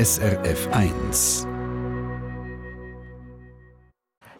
SRF 0.00 0.70
1. 0.72 1.49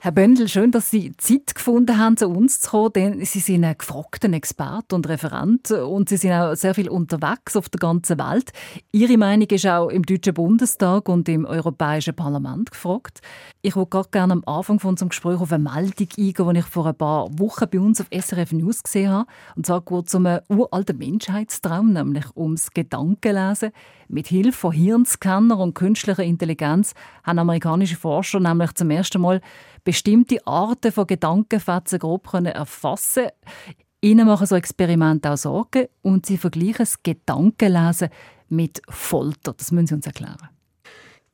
Herr 0.02 0.12
Bündel, 0.12 0.48
schön, 0.48 0.70
dass 0.70 0.90
Sie 0.90 1.12
Zeit 1.18 1.54
gefunden 1.54 1.98
haben, 1.98 2.16
zu 2.16 2.26
uns 2.26 2.58
zu 2.62 2.70
kommen, 2.70 2.92
denn 2.94 3.24
Sie 3.26 3.38
sind 3.38 3.64
ein 3.64 3.76
gefragter 3.76 4.32
Experte 4.32 4.94
und 4.94 5.06
Referent 5.06 5.70
und 5.72 6.08
Sie 6.08 6.16
sind 6.16 6.32
auch 6.32 6.54
sehr 6.54 6.74
viel 6.74 6.88
unterwegs 6.88 7.54
auf 7.54 7.68
der 7.68 7.80
ganzen 7.80 8.18
Welt. 8.18 8.50
Ihre 8.92 9.18
Meinung 9.18 9.48
ist 9.48 9.66
auch 9.66 9.90
im 9.90 10.06
Deutschen 10.06 10.32
Bundestag 10.32 11.06
und 11.10 11.28
im 11.28 11.44
Europäischen 11.44 12.16
Parlament 12.16 12.70
gefragt. 12.70 13.20
Ich 13.60 13.76
würde 13.76 14.04
gerne 14.10 14.32
am 14.32 14.42
Anfang 14.46 14.80
von 14.80 14.92
unserem 14.92 15.10
Gespräch 15.10 15.38
auf 15.38 15.52
eine 15.52 15.64
Meldung 15.64 16.08
eingehen, 16.16 16.54
die 16.54 16.58
ich 16.60 16.64
vor 16.64 16.86
ein 16.86 16.94
paar 16.94 17.28
Wochen 17.38 17.66
bei 17.70 17.78
uns 17.78 18.00
auf 18.00 18.06
SRF 18.10 18.52
News 18.52 18.82
gesehen 18.82 19.10
habe. 19.10 19.26
Und 19.54 19.66
zwar 19.66 19.82
geht 19.82 20.08
es 20.08 20.14
um 20.14 20.24
einen 20.24 20.40
uralten 20.48 20.96
Menschheitstraum, 20.96 21.92
nämlich 21.92 22.24
ums 22.34 22.70
Gedankenlesen. 22.70 23.72
Mit 24.08 24.28
Hilfe 24.28 24.52
von 24.52 24.72
Hirnscanner 24.72 25.58
und 25.58 25.74
künstlicher 25.74 26.24
Intelligenz 26.24 26.94
haben 27.22 27.38
amerikanische 27.38 27.96
Forscher 27.96 28.40
nämlich 28.40 28.72
zum 28.72 28.90
ersten 28.90 29.20
Mal 29.20 29.42
bestimmte 29.84 30.46
Arten 30.46 30.92
von 30.92 31.06
Gedankenfetzen 31.06 31.98
grob 31.98 32.28
können 32.28 32.52
erfassen 32.52 33.28
Ihnen 34.02 34.26
machen 34.26 34.46
so 34.46 34.56
Experimente 34.56 35.30
auch 35.30 35.36
Sorgen 35.36 35.88
und 36.00 36.24
sie 36.24 36.38
vergleichen 36.38 36.78
das 36.78 37.02
Gedankenlesen 37.02 38.08
mit 38.48 38.80
Folter. 38.88 39.52
Das 39.52 39.72
müssen 39.72 39.86
Sie 39.88 39.94
uns 39.94 40.06
erklären. 40.06 40.48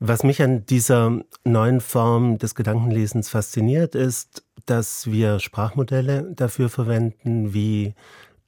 Was 0.01 0.25
mich 0.25 0.43
an 0.43 0.67
dieser 0.67 1.21
neuen 1.45 1.81
Form 1.81 2.39
des 2.39 2.55
Gedankenlesens 2.55 3.29
fasziniert, 3.29 3.95
ist, 3.95 4.45
dass 4.67 5.07
wir 5.07 5.39
Sprachmodelle 5.39 6.33
dafür 6.35 6.69
verwenden, 6.69 7.55
wie 7.55 7.95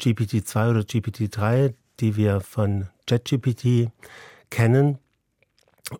GPT-2 0.00 0.70
oder 0.70 0.80
GPT-3, 0.80 1.74
die 2.00 2.16
wir 2.16 2.40
von 2.40 2.88
JetGPT 3.08 3.90
kennen, 4.50 4.98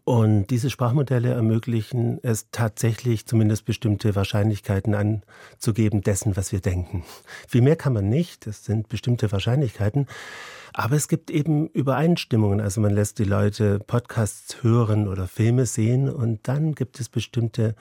und 0.05 0.49
diese 0.49 0.71
Sprachmodelle 0.71 1.33
ermöglichen 1.33 2.19
es 2.23 2.49
tatsächlich, 2.53 3.27
zumindest 3.27 3.65
bestimmte 3.65 4.15
Wahrscheinlichkeiten 4.15 4.95
anzugeben 4.95 6.03
dessen, 6.03 6.37
was 6.37 6.53
wir 6.53 6.61
denken. 6.61 7.05
Viel 7.47 7.63
mehr 7.63 7.77
kann 7.77 7.95
man 7.95 8.09
nicht, 8.09 8.47
das 8.47 8.65
sind 8.65 8.89
bestimmte 8.89 9.33
Wahrscheinlichkeiten. 9.33 10.07
Aber 10.75 10.97
es 10.97 11.09
gibt 11.09 11.31
eben 11.31 11.69
Übereinstimmungen. 11.69 12.61
Also 12.61 12.81
man 12.81 12.93
lässt 12.93 13.19
die 13.19 13.25
Leute 13.25 13.79
Podcasts 13.79 14.63
hören 14.63 15.09
oder 15.09 15.27
Filme 15.27 15.67
sehen 15.67 16.11
und 16.11 16.47
dann 16.47 16.75
gibt 16.75 17.01
es 17.01 17.09
bestimmte 17.09 17.75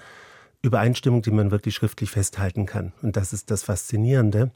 Übereinstimmungen, 0.61 1.21
die 1.21 1.31
man 1.31 1.52
wirklich 1.52 1.75
schriftlich 1.75 2.11
festhalten 2.11 2.66
kann. 2.66 2.94
Und 3.02 3.17
das 3.17 3.33
ist 3.33 3.52
das 3.52 3.64
Faszinierende. 3.64 4.52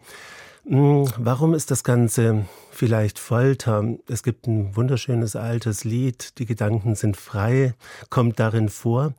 Hm, 0.65 1.07
warum 1.17 1.55
ist 1.55 1.71
das 1.71 1.83
Ganze 1.83 2.45
vielleicht 2.71 3.17
Folter? 3.17 3.83
Es 4.07 4.21
gibt 4.21 4.45
ein 4.45 4.75
wunderschönes 4.75 5.35
altes 5.35 5.83
Lied, 5.83 6.37
Die 6.37 6.45
Gedanken 6.45 6.93
sind 6.93 7.17
frei, 7.17 7.73
kommt 8.11 8.39
darin 8.39 8.69
vor. 8.69 9.13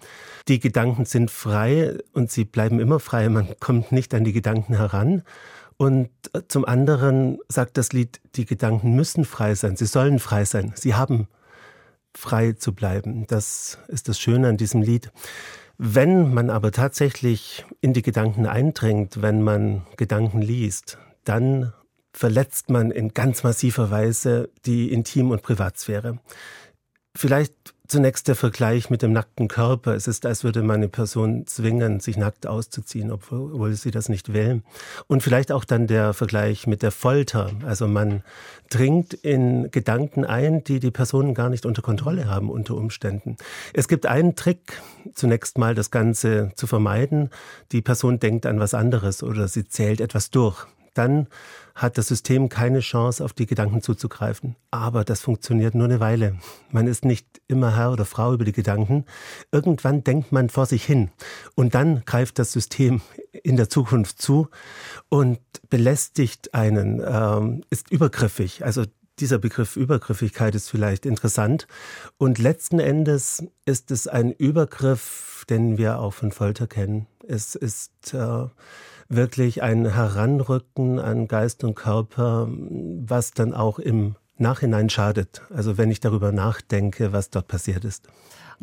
Die 0.47 0.61
Gedanken 0.61 1.05
sind 1.05 1.33
frei 1.33 1.99
und 2.13 2.31
sie 2.31 2.45
bleiben 2.45 2.79
immer 2.79 3.01
frei, 3.01 3.29
man 3.29 3.49
kommt 3.59 3.91
nicht 3.91 4.15
an 4.15 4.23
die 4.23 4.33
Gedanken 4.33 4.77
heran. 4.77 5.23
Und 5.77 6.11
zum 6.47 6.65
anderen 6.65 7.39
sagt 7.49 7.77
das 7.77 7.93
Lied, 7.93 8.21
die 8.37 8.45
Gedanken 8.45 8.95
müssen 8.95 9.25
frei 9.25 9.57
sein, 9.57 9.77
sie 9.77 9.87
sollen 9.87 10.21
frei 10.21 10.45
sein, 10.45 10.73
sie 10.77 10.95
haben 10.95 11.27
frei 12.15 12.53
zu 12.53 12.73
bleiben. 12.73 13.27
Das 13.27 13.79
ist 13.89 14.09
das 14.09 14.21
Schöne 14.21 14.49
an 14.49 14.59
diesem 14.59 14.81
Lied. 14.81 15.11
Wenn 15.77 16.33
man 16.33 16.51
aber 16.51 16.71
tatsächlich 16.71 17.65
in 17.81 17.95
die 17.95 18.03
Gedanken 18.03 18.47
eindringt, 18.47 19.23
wenn 19.23 19.43
man 19.43 19.83
Gedanken 19.97 20.41
liest, 20.41 20.99
dann 21.25 21.73
verletzt 22.13 22.71
man 22.71 22.91
in 22.91 23.15
ganz 23.15 23.43
massiver 23.43 23.91
Weise 23.91 24.51
die 24.67 24.93
Intim- 24.93 25.31
und 25.31 25.43
Privatsphäre. 25.43 26.19
Vielleicht 27.15 27.75
zunächst 27.87 28.27
der 28.27 28.37
Vergleich 28.37 28.89
mit 28.89 29.03
dem 29.03 29.13
nackten 29.13 29.49
Körper. 29.49 29.95
Es 29.95 30.09
ist, 30.09 30.25
als 30.25 30.45
würde 30.45 30.63
man 30.63 30.77
eine 30.77 30.89
Person 30.89 31.47
zwingen, 31.47 32.01
sich 32.01 32.17
nackt 32.17 32.47
auszuziehen, 32.47 33.13
obwohl 33.13 33.75
sie 33.75 33.91
das 33.91 34.09
nicht 34.09 34.33
will. 34.33 34.63
Und 35.09 35.23
vielleicht 35.23 35.53
auch 35.53 35.65
dann 35.65 35.87
der 35.87 36.15
Vergleich 36.15 36.67
mit 36.67 36.83
der 36.83 36.91
Folter. 36.91 37.51
Also 37.67 37.87
man 37.87 38.23
dringt 38.71 39.13
in 39.13 39.71
Gedanken 39.71 40.25
ein, 40.25 40.65
die 40.65 40.81
die 40.81 40.91
Personen 40.91 41.35
gar 41.35 41.51
nicht 41.51 41.67
unter 41.67 41.83
Kontrolle 41.83 42.29
haben 42.29 42.49
unter 42.49 42.77
Umständen. 42.77 43.37
Es 43.75 43.89
gibt 43.89 44.07
einen 44.07 44.35
Trick, 44.35 44.81
zunächst 45.15 45.59
mal 45.59 45.75
das 45.75 45.91
Ganze 45.91 46.53
zu 46.57 46.67
vermeiden. 46.67 47.29
Die 47.73 47.83
Person 47.83 48.19
denkt 48.19 48.47
an 48.47 48.59
was 48.59 48.73
anderes 48.73 49.23
oder 49.23 49.49
sie 49.49 49.69
zählt 49.69 50.01
etwas 50.01 50.31
durch 50.31 50.67
dann 50.95 51.29
hat 51.75 51.99
das 51.99 52.09
System 52.09 52.49
keine 52.49 52.81
Chance, 52.81 53.25
auf 53.25 53.33
die 53.33 53.47
Gedanken 53.47 53.83
zuzugreifen. 53.83 54.57
Aber 54.71 55.05
das 55.05 55.21
funktioniert 55.21 55.75
nur 55.75 55.87
eine 55.87 56.01
Weile. 56.01 56.39
Man 56.71 56.87
ist 56.87 57.05
nicht 57.05 57.41
immer 57.49 57.77
Herr 57.77 57.93
oder 57.93 58.05
Frau 58.05 58.35
über 58.35 58.45
die 58.45 58.53
Gedanken. 58.53 59.05
Irgendwann 59.51 60.05
denkt 60.05 60.33
man 60.33 60.51
vor 60.51 60.67
sich 60.67 60.85
hin. 60.85 61.11
Und 61.55 61.75
dann 61.75 62.05
greift 62.05 62.39
das 62.39 62.53
System 62.53 63.01
in 63.43 63.57
der 63.57 63.69
Zukunft 63.69 64.21
zu 64.21 64.49
und 65.09 65.39
belästigt 65.71 66.55
einen, 66.55 67.03
ähm, 67.05 67.65
ist 67.71 67.91
übergriffig. 67.91 68.65
Also 68.65 68.85
dieser 69.19 69.39
Begriff 69.39 69.77
Übergriffigkeit 69.77 70.55
ist 70.55 70.71
vielleicht 70.71 71.07
interessant. 71.07 71.67
Und 72.19 72.39
letzten 72.39 72.79
Endes 72.79 73.45
ist 73.65 73.91
es 73.91 74.09
ein 74.09 74.33
Übergriff, 74.33 75.45
den 75.49 75.79
wir 75.79 75.99
auch 75.99 76.15
von 76.15 76.33
Folter 76.33 76.67
kennen. 76.67 77.07
Es 77.27 77.55
ist 77.55 78.15
äh, 78.15 78.47
wirklich 79.09 79.63
ein 79.63 79.93
Heranrücken 79.93 80.99
an 80.99 81.29
Geist 81.29 81.65
und 81.65 81.75
Körper, 81.75 82.49
was 82.51 83.33
dann 83.33 83.55
auch 83.55 83.79
im 83.79 84.17
Nachhinein 84.39 84.91
schadet. 84.91 85.43
Also 85.51 85.79
wenn 85.79 85.91
ich 85.91 86.01
darüber 86.01 86.33
nachdenke, 86.33 87.13
was 87.13 87.31
dort 87.31 87.49
passiert 87.49 87.85
ist. 87.85 88.09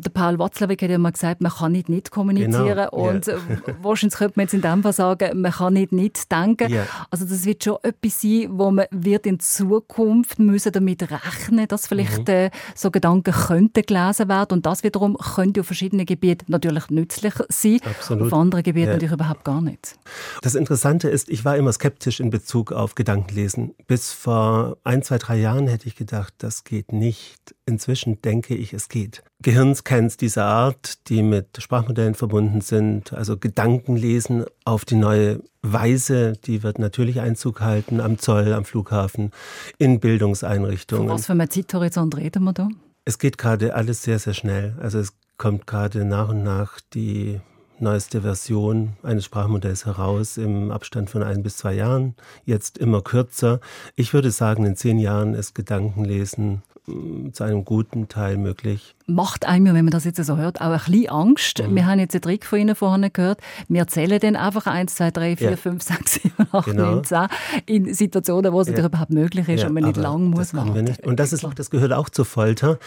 Der 0.00 0.10
Paul 0.10 0.38
Watzlawick 0.38 0.82
hat 0.82 0.90
ja 0.90 0.98
mal 0.98 1.12
gesagt, 1.12 1.40
man 1.40 1.52
kann 1.52 1.72
nicht 1.72 1.88
nicht 1.88 2.10
kommunizieren 2.10 2.88
genau. 2.90 2.90
und 2.90 3.26
ja. 3.26 3.34
Äh, 3.34 3.38
wahrscheinlich 3.82 4.18
könnte 4.18 4.34
man 4.36 4.44
jetzt 4.44 4.54
in 4.54 4.62
dem 4.62 4.82
Fall 4.82 4.92
sagen, 4.92 5.40
man 5.40 5.52
kann 5.52 5.74
nicht 5.74 5.92
nicht 5.92 6.30
denken. 6.32 6.72
Ja. 6.72 6.86
Also 7.10 7.24
das 7.24 7.44
wird 7.44 7.64
schon 7.64 7.78
etwas 7.82 8.20
sein, 8.20 8.48
wo 8.50 8.70
man 8.70 8.86
wird 8.90 9.26
in 9.26 9.40
Zukunft 9.40 10.38
müssen 10.38 10.72
damit 10.72 11.02
rechnen, 11.02 11.68
dass 11.68 11.86
vielleicht 11.86 12.28
mhm. 12.28 12.34
äh, 12.34 12.50
so 12.74 12.90
Gedanken 12.90 13.32
könnten 13.32 13.82
gelesen 13.82 14.28
werden 14.28 14.52
und 14.54 14.66
das 14.66 14.82
wiederum 14.82 15.16
könnte 15.16 15.60
auf 15.60 15.66
verschiedenen 15.66 16.06
Gebieten 16.06 16.46
natürlich 16.48 16.88
nützlich 16.90 17.34
sein, 17.48 17.80
Absolut. 17.84 18.26
auf 18.26 18.32
anderen 18.32 18.62
Gebieten 18.62 18.88
ja. 18.88 18.92
natürlich 18.94 19.14
überhaupt 19.14 19.44
gar 19.44 19.60
nicht. 19.60 19.98
Das 20.42 20.54
Interessante 20.54 21.08
ist, 21.08 21.28
ich 21.28 21.44
war 21.44 21.56
immer 21.56 21.72
skeptisch 21.72 22.20
in 22.20 22.30
Bezug 22.30 22.72
auf 22.72 22.94
Gedankenlesen. 22.94 23.74
Bis 23.86 24.12
vor 24.12 24.78
ein, 24.84 25.02
zwei, 25.02 25.18
drei 25.18 25.36
Jahren 25.36 25.68
hätte 25.68 25.86
ich 25.86 25.96
gedacht, 25.96 26.34
das 26.38 26.64
geht 26.64 26.92
nicht. 26.92 27.54
Inzwischen 27.70 28.20
denke 28.20 28.54
ich, 28.54 28.72
es 28.72 28.88
geht. 28.88 29.22
Gehirnscans 29.42 30.16
dieser 30.16 30.44
Art, 30.44 31.08
die 31.08 31.22
mit 31.22 31.62
Sprachmodellen 31.62 32.14
verbunden 32.14 32.60
sind, 32.60 33.12
also 33.12 33.36
Gedankenlesen 33.38 34.44
auf 34.64 34.84
die 34.84 34.96
neue 34.96 35.40
Weise, 35.62 36.32
die 36.32 36.62
wird 36.62 36.78
natürlich 36.78 37.20
Einzug 37.20 37.60
halten 37.60 38.00
am 38.00 38.18
Zoll, 38.18 38.52
am 38.52 38.64
Flughafen, 38.64 39.30
in 39.78 40.00
Bildungseinrichtungen. 40.00 41.06
Von 41.06 41.16
was 41.16 41.26
für 41.26 41.32
einen 41.32 41.48
Zeithorizont 41.48 42.16
reden 42.16 42.42
wir 42.44 42.52
da? 42.52 42.68
Es 43.04 43.18
geht 43.18 43.38
gerade 43.38 43.74
alles 43.74 44.02
sehr, 44.02 44.18
sehr 44.18 44.34
schnell. 44.34 44.74
Also 44.80 44.98
es 44.98 45.14
kommt 45.36 45.66
gerade 45.66 46.04
nach 46.04 46.28
und 46.28 46.42
nach 46.42 46.80
die 46.92 47.40
neueste 47.78 48.22
Version 48.22 48.94
eines 49.02 49.24
Sprachmodells 49.24 49.86
heraus 49.86 50.36
im 50.36 50.70
Abstand 50.70 51.08
von 51.08 51.22
ein 51.22 51.42
bis 51.42 51.56
zwei 51.56 51.74
Jahren, 51.74 52.14
jetzt 52.44 52.78
immer 52.78 53.00
kürzer. 53.00 53.60
Ich 53.96 54.12
würde 54.12 54.30
sagen, 54.30 54.66
in 54.66 54.76
zehn 54.76 54.98
Jahren 54.98 55.34
ist 55.34 55.54
Gedankenlesen 55.54 56.62
zu 56.86 57.44
einem 57.44 57.64
guten 57.64 58.08
Teil 58.08 58.36
möglich 58.36 58.96
macht 59.14 59.46
einem, 59.46 59.74
wenn 59.74 59.84
man 59.84 59.92
das 59.92 60.04
jetzt 60.04 60.22
so 60.24 60.36
hört, 60.36 60.60
auch 60.60 60.66
ein 60.66 60.78
bisschen 60.78 61.08
Angst. 61.08 61.62
Mhm. 61.62 61.74
Wir 61.74 61.86
haben 61.86 61.98
jetzt 61.98 62.14
einen 62.14 62.22
Trick 62.22 62.44
von 62.44 62.58
Ihnen 62.58 62.74
vorhin 62.74 63.10
gehört. 63.12 63.40
Wir 63.68 63.86
zählen 63.86 64.18
dann 64.20 64.36
einfach 64.36 64.66
1, 64.66 64.94
2, 64.94 65.10
3, 65.10 65.36
4, 65.36 65.50
ja. 65.50 65.56
5, 65.56 65.82
6, 65.82 66.14
7, 66.22 66.34
8, 66.52 66.64
genau. 66.66 66.94
9, 66.96 67.04
10 67.04 67.18
in 67.66 67.94
Situationen, 67.94 68.52
wo 68.52 68.60
es 68.60 68.68
ja. 68.68 68.84
überhaupt 68.84 69.10
möglich 69.10 69.48
ist 69.48 69.62
ja, 69.62 69.68
und 69.68 69.74
man 69.74 69.84
nicht 69.84 69.96
lang 69.96 70.24
muss 70.24 70.54
warten. 70.54 70.94
Und 71.04 71.20
das, 71.20 71.32
ist, 71.32 71.46
das 71.56 71.70
gehört 71.70 71.92
auch 71.92 72.08
zur 72.08 72.24
Folter. 72.24 72.78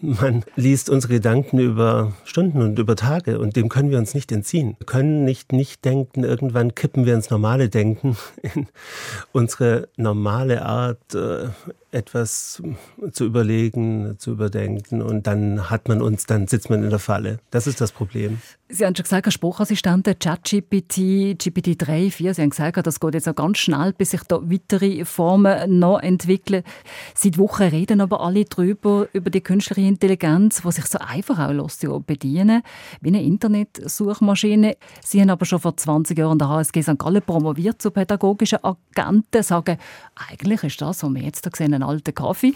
Man 0.00 0.44
liest 0.56 0.90
unsere 0.90 1.14
Gedanken 1.14 1.58
über 1.58 2.12
Stunden 2.24 2.62
und 2.62 2.78
über 2.78 2.96
Tage 2.96 3.38
und 3.38 3.56
dem 3.56 3.68
können 3.68 3.90
wir 3.90 3.98
uns 3.98 4.14
nicht 4.14 4.30
entziehen. 4.32 4.76
Wir 4.78 4.86
können 4.86 5.24
nicht 5.24 5.52
nicht 5.52 5.84
denken. 5.84 6.24
Irgendwann 6.24 6.74
kippen 6.74 7.06
wir 7.06 7.14
ins 7.14 7.30
normale 7.30 7.68
Denken, 7.68 8.16
in 8.42 8.66
unsere 9.32 9.88
normale 9.96 10.64
Art, 10.64 11.14
äh, 11.14 11.48
etwas 11.92 12.62
zu 13.12 13.24
überlegen, 13.24 14.16
zu 14.18 14.32
überdenken 14.32 15.02
und 15.02 15.26
dann 15.26 15.69
hat 15.70 15.88
man 15.88 16.02
uns, 16.02 16.26
dann 16.26 16.46
sitzt 16.46 16.68
man 16.68 16.82
in 16.82 16.90
der 16.90 16.98
Falle. 16.98 17.38
Das 17.50 17.66
ist 17.66 17.80
das 17.80 17.92
Problem. 17.92 18.40
Sie 18.68 18.84
haben 18.84 18.94
schon 18.94 19.02
gesagt, 19.02 19.26
ein 19.26 19.32
Sprachassistenten, 19.32 20.18
ChatGPT, 20.18 20.96
GPT-3, 21.40 22.10
4, 22.10 22.34
Sie 22.34 22.42
haben 22.42 22.50
gesagt, 22.50 22.86
das 22.86 23.00
geht 23.00 23.14
jetzt 23.14 23.26
noch 23.26 23.34
ganz 23.34 23.58
schnell, 23.58 23.92
bis 23.92 24.10
sich 24.10 24.22
da 24.24 24.38
weitere 24.42 25.04
Formen 25.04 25.80
noch 25.80 25.98
entwickeln. 25.98 26.62
Seit 27.14 27.38
Wochen 27.38 27.64
reden 27.64 28.00
aber 28.00 28.20
alle 28.20 28.44
darüber, 28.44 29.08
über 29.12 29.30
die 29.30 29.40
künstliche 29.40 29.88
Intelligenz, 29.88 30.62
die 30.62 30.72
sich 30.72 30.86
so 30.86 30.98
einfach 30.98 31.38
auch 31.38 31.52
lässt, 31.52 31.82
ja, 31.82 31.98
bedienen, 31.98 32.62
wie 33.00 33.08
eine 33.08 33.22
Internetsuchmaschine. 33.24 34.76
Sie 35.02 35.20
haben 35.20 35.30
aber 35.30 35.46
schon 35.46 35.58
vor 35.58 35.76
20 35.76 36.16
Jahren 36.16 36.32
an 36.32 36.38
der 36.38 36.48
HSG 36.50 36.82
St. 36.82 36.98
Gallen 36.98 37.22
promoviert 37.22 37.82
zu 37.82 37.90
pädagogischen 37.90 38.58
Agenten, 38.62 39.42
sagen, 39.42 39.78
eigentlich 40.30 40.62
ist 40.62 40.80
das, 40.80 41.02
was 41.02 41.10
wir 41.12 41.22
jetzt 41.22 41.44
hier 41.44 41.52
sehen, 41.56 41.74
ein 41.74 41.82
alter 41.82 42.12
Kaffee. 42.12 42.54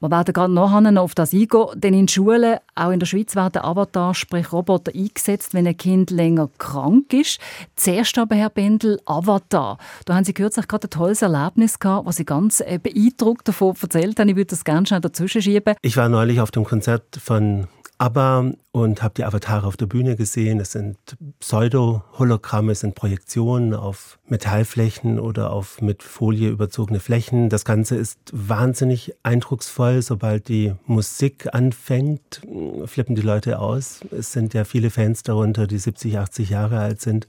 Wir 0.00 0.10
werden 0.10 0.26
werde 0.26 0.32
gerade 0.32 0.52
noch 0.52 1.02
auf 1.02 1.14
das 1.14 1.32
eingehen, 1.32 1.66
denn 1.74 1.94
in 1.94 2.08
Schulen, 2.08 2.45
auch 2.74 2.90
in 2.90 3.00
der 3.00 3.06
Schweiz, 3.06 3.34
werden 3.36 3.62
Avatar, 3.62 4.14
sprich 4.14 4.52
Roboter, 4.52 4.92
eingesetzt, 4.94 5.54
wenn 5.54 5.66
ein 5.66 5.76
Kind 5.76 6.10
länger 6.10 6.48
krank 6.58 7.12
ist. 7.12 7.38
Zuerst 7.76 8.18
aber, 8.18 8.34
Herr 8.34 8.50
Bendel, 8.50 9.00
Avatar. 9.06 9.78
Da 10.04 10.14
haben 10.14 10.24
Sie 10.24 10.34
kürzlich 10.34 10.68
gerade 10.68 10.86
ein 10.86 10.90
tolles 10.90 11.22
Erlebnis 11.22 11.78
gehabt, 11.78 12.06
was 12.06 12.16
Sie 12.16 12.24
ganz 12.24 12.60
äh, 12.60 12.78
beeindruckt 12.82 13.48
davon 13.48 13.74
erzählt 13.80 14.18
haben. 14.18 14.28
Ich 14.28 14.36
würde 14.36 14.50
das 14.50 14.64
gerne 14.64 14.86
schnell 14.86 15.00
dazwischen 15.00 15.42
schieben. 15.42 15.74
Ich 15.82 15.96
war 15.96 16.08
neulich 16.08 16.40
auf 16.40 16.50
dem 16.50 16.64
Konzert 16.64 17.04
von 17.22 17.66
aber 17.98 18.52
und 18.72 19.02
habe 19.02 19.14
die 19.16 19.24
Avatare 19.24 19.66
auf 19.66 19.78
der 19.78 19.86
Bühne 19.86 20.16
gesehen. 20.16 20.60
Es 20.60 20.72
sind 20.72 20.98
Pseudo-Hologramme, 21.40 22.72
es 22.72 22.80
sind 22.80 22.94
Projektionen 22.94 23.72
auf 23.72 24.18
Metallflächen 24.26 25.18
oder 25.18 25.50
auf 25.50 25.80
mit 25.80 26.02
Folie 26.02 26.50
überzogene 26.50 27.00
Flächen. 27.00 27.48
Das 27.48 27.64
Ganze 27.64 27.96
ist 27.96 28.18
wahnsinnig 28.32 29.14
eindrucksvoll. 29.22 30.02
Sobald 30.02 30.48
die 30.48 30.74
Musik 30.84 31.54
anfängt, 31.54 32.42
flippen 32.84 33.14
die 33.14 33.22
Leute 33.22 33.60
aus. 33.60 34.00
Es 34.10 34.32
sind 34.32 34.52
ja 34.52 34.64
viele 34.64 34.90
Fans 34.90 35.22
darunter, 35.22 35.66
die 35.66 35.78
70, 35.78 36.18
80 36.18 36.50
Jahre 36.50 36.78
alt 36.78 37.00
sind. 37.00 37.26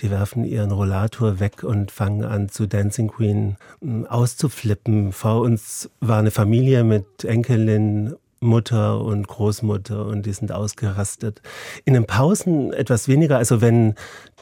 Die 0.00 0.10
werfen 0.10 0.44
ihren 0.44 0.70
Rollator 0.70 1.40
weg 1.40 1.64
und 1.64 1.90
fangen 1.90 2.24
an 2.24 2.50
zu 2.50 2.66
Dancing 2.66 3.08
Queen 3.08 3.56
hm, 3.80 4.06
auszuflippen. 4.06 5.12
Vor 5.12 5.40
uns 5.40 5.88
war 6.00 6.18
eine 6.18 6.30
Familie 6.30 6.84
mit 6.84 7.24
Enkelin 7.24 8.16
Mutter 8.44 9.00
und 9.00 9.26
Großmutter 9.26 10.06
und 10.06 10.26
die 10.26 10.32
sind 10.32 10.52
ausgerastet. 10.52 11.42
In 11.84 11.94
den 11.94 12.06
Pausen 12.06 12.72
etwas 12.72 13.08
weniger, 13.08 13.38
also 13.38 13.60
wenn 13.60 13.94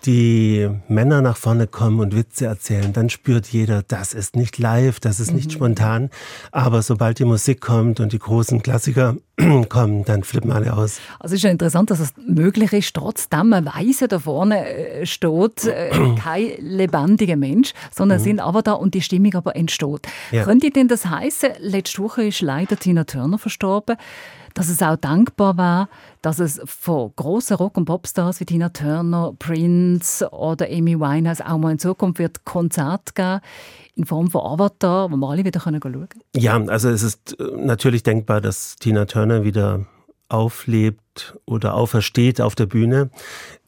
die 0.06 0.68
Männer 0.88 1.22
nach 1.22 1.36
vorne 1.36 1.66
kommen 1.66 2.00
und 2.00 2.14
Witze 2.14 2.46
erzählen, 2.46 2.92
dann 2.92 3.10
spürt 3.10 3.46
jeder, 3.46 3.82
das 3.82 4.14
ist 4.14 4.36
nicht 4.36 4.58
live, 4.58 5.00
das 5.00 5.20
ist 5.20 5.32
nicht 5.32 5.48
mhm. 5.48 5.54
spontan. 5.54 6.10
Aber 6.50 6.82
sobald 6.82 7.18
die 7.18 7.24
Musik 7.24 7.60
kommt 7.60 8.00
und 8.00 8.12
die 8.12 8.18
großen 8.18 8.62
Klassiker 8.62 9.16
kommen, 9.68 10.04
dann 10.04 10.24
flippen 10.24 10.52
alle 10.52 10.72
aus. 10.72 11.00
Also 11.18 11.34
es 11.34 11.40
ist 11.40 11.44
ja 11.44 11.50
interessant, 11.50 11.90
dass 11.90 12.00
es 12.00 12.14
möglich 12.26 12.72
ist, 12.72 12.94
trotzdem 12.94 13.52
ein 13.52 13.66
Weise 13.66 14.08
da 14.08 14.18
vorne 14.18 14.66
äh, 14.66 15.06
steht, 15.06 15.64
äh, 15.64 15.90
kein 16.22 16.52
lebendiger 16.58 17.36
Mensch, 17.36 17.72
sondern 17.90 18.18
mhm. 18.18 18.24
sind 18.24 18.40
aber 18.40 18.62
da 18.62 18.72
und 18.72 18.94
die 18.94 19.02
Stimmung 19.02 19.34
aber 19.34 19.56
entsteht. 19.56 20.06
Ja. 20.30 20.44
Könnte 20.44 20.70
denn 20.70 20.88
das 20.88 21.06
heißen, 21.06 21.50
letzte 21.60 22.02
Woche 22.02 22.24
ist 22.24 22.40
leider 22.40 22.76
Tina 22.76 23.04
Turner 23.04 23.38
verstorben, 23.38 23.96
dass 24.54 24.68
es 24.68 24.82
auch 24.82 24.96
dankbar 24.96 25.56
war, 25.56 25.88
dass 26.22 26.38
es 26.38 26.60
von 26.64 27.12
grossen 27.16 27.56
Rock- 27.56 27.76
und 27.76 27.84
Popstars 27.84 28.40
wie 28.40 28.44
Tina 28.44 28.70
Turner, 28.70 29.34
Prince 29.38 30.28
oder 30.30 30.66
Amy 30.66 30.98
Winehouse 30.98 31.40
auch 31.40 31.58
mal 31.58 31.72
in 31.72 31.78
Zukunft 31.78 32.18
wird 32.18 32.44
Konzert 32.44 33.14
geben 33.14 33.40
in 33.94 34.06
Form 34.06 34.30
von 34.30 34.40
Avatar, 34.40 35.10
wo 35.10 35.16
wir 35.16 35.28
alle 35.28 35.44
wieder 35.44 35.60
schauen 35.60 35.78
können. 35.80 36.08
Ja, 36.34 36.56
also 36.64 36.88
es 36.88 37.02
ist 37.02 37.38
äh, 37.38 37.44
natürlich 37.56 38.02
denkbar, 38.02 38.40
dass 38.40 38.76
Tina 38.76 39.04
Turner 39.04 39.44
wieder 39.44 39.84
auflebt 40.32 41.36
oder 41.44 41.74
aufersteht 41.74 42.40
auf 42.40 42.54
der 42.54 42.66
Bühne. 42.66 43.10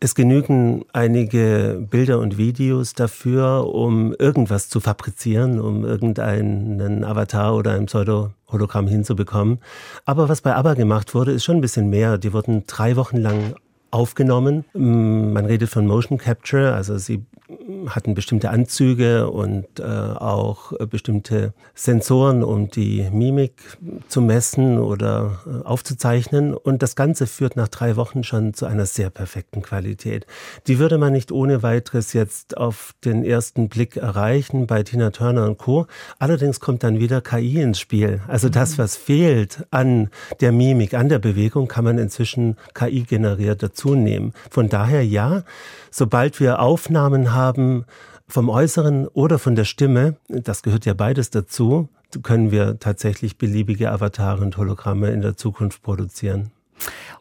Es 0.00 0.14
genügen 0.14 0.84
einige 0.92 1.86
Bilder 1.90 2.18
und 2.18 2.38
Videos 2.38 2.94
dafür, 2.94 3.66
um 3.72 4.14
irgendwas 4.18 4.68
zu 4.68 4.80
fabrizieren, 4.80 5.60
um 5.60 5.84
irgendeinen 5.84 7.04
Avatar 7.04 7.54
oder 7.54 7.72
ein 7.72 7.86
Pseudo-Hologramm 7.86 8.86
hinzubekommen. 8.86 9.58
Aber 10.06 10.28
was 10.28 10.40
bei 10.40 10.54
ABBA 10.54 10.74
gemacht 10.74 11.14
wurde, 11.14 11.32
ist 11.32 11.44
schon 11.44 11.56
ein 11.56 11.60
bisschen 11.60 11.90
mehr. 11.90 12.16
Die 12.16 12.32
wurden 12.32 12.64
drei 12.66 12.96
Wochen 12.96 13.18
lang 13.18 13.54
aufgenommen. 13.90 14.64
Man 14.72 15.44
redet 15.44 15.68
von 15.68 15.86
Motion 15.86 16.18
Capture, 16.18 16.74
also 16.74 16.98
sie 16.98 17.24
hatten 17.88 18.14
bestimmte 18.14 18.50
Anzüge 18.50 19.30
und 19.30 19.80
äh, 19.80 19.82
auch 19.82 20.72
bestimmte 20.86 21.52
Sensoren, 21.74 22.42
um 22.42 22.70
die 22.70 23.08
Mimik 23.12 23.54
zu 24.08 24.20
messen 24.20 24.78
oder 24.78 25.40
äh, 25.46 25.66
aufzuzeichnen. 25.66 26.54
Und 26.54 26.82
das 26.82 26.96
Ganze 26.96 27.26
führt 27.26 27.56
nach 27.56 27.68
drei 27.68 27.96
Wochen 27.96 28.24
schon 28.24 28.54
zu 28.54 28.66
einer 28.66 28.86
sehr 28.86 29.10
perfekten 29.10 29.62
Qualität. 29.62 30.26
Die 30.66 30.78
würde 30.78 30.98
man 30.98 31.12
nicht 31.12 31.32
ohne 31.32 31.62
weiteres 31.62 32.12
jetzt 32.12 32.56
auf 32.56 32.94
den 33.04 33.24
ersten 33.24 33.68
Blick 33.68 33.96
erreichen 33.96 34.66
bei 34.66 34.82
Tina 34.82 35.10
Turner 35.10 35.44
und 35.44 35.58
Co. 35.58 35.86
Allerdings 36.18 36.60
kommt 36.60 36.82
dann 36.82 37.00
wieder 37.00 37.20
KI 37.20 37.60
ins 37.60 37.80
Spiel. 37.80 38.20
Also 38.28 38.48
das, 38.48 38.76
mhm. 38.76 38.82
was 38.82 38.96
fehlt 38.96 39.66
an 39.70 40.10
der 40.40 40.52
Mimik, 40.52 40.94
an 40.94 41.08
der 41.08 41.18
Bewegung, 41.18 41.68
kann 41.68 41.84
man 41.84 41.98
inzwischen 41.98 42.56
KI 42.74 43.02
generiert 43.02 43.62
dazu 43.62 43.94
nehmen. 43.94 44.32
Von 44.50 44.68
daher 44.68 45.04
ja, 45.04 45.44
sobald 45.94 46.40
wir 46.40 46.58
Aufnahmen 46.58 47.32
haben 47.32 47.84
vom 48.26 48.48
Äußeren 48.48 49.06
oder 49.06 49.38
von 49.38 49.54
der 49.54 49.64
Stimme, 49.64 50.16
das 50.28 50.62
gehört 50.62 50.86
ja 50.86 50.94
beides 50.94 51.30
dazu, 51.30 51.88
können 52.22 52.50
wir 52.50 52.80
tatsächlich 52.80 53.38
beliebige 53.38 53.92
Avatare 53.92 54.42
und 54.42 54.56
Hologramme 54.56 55.10
in 55.10 55.20
der 55.20 55.36
Zukunft 55.36 55.82
produzieren. 55.82 56.50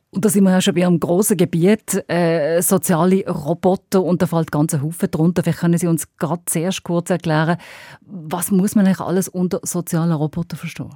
Und 0.09 0.25
da 0.25 0.29
sind 0.29 0.43
wir 0.43 0.51
ja 0.51 0.61
schon 0.61 0.75
bei 0.75 0.85
einem 0.85 0.99
grossen 0.99 1.37
Gebiet, 1.37 2.03
äh, 2.07 2.61
soziale 2.61 3.27
Roboter, 3.27 4.03
und 4.03 4.21
da 4.21 4.27
fällt 4.27 4.51
ganz 4.51 4.73
ein 4.73 4.81
Haufen 4.81 5.09
drunter. 5.09 5.43
Vielleicht 5.43 5.59
können 5.59 5.77
Sie 5.77 5.87
uns 5.87 6.07
gerade 6.17 6.41
zuerst 6.45 6.83
kurz 6.83 7.09
erklären, 7.09 7.57
was 8.01 8.51
muss 8.51 8.75
man 8.75 8.85
eigentlich 8.85 9.01
alles 9.01 9.27
unter 9.27 9.59
sozialen 9.63 10.11
Roboter 10.11 10.55
verstehen? 10.55 10.93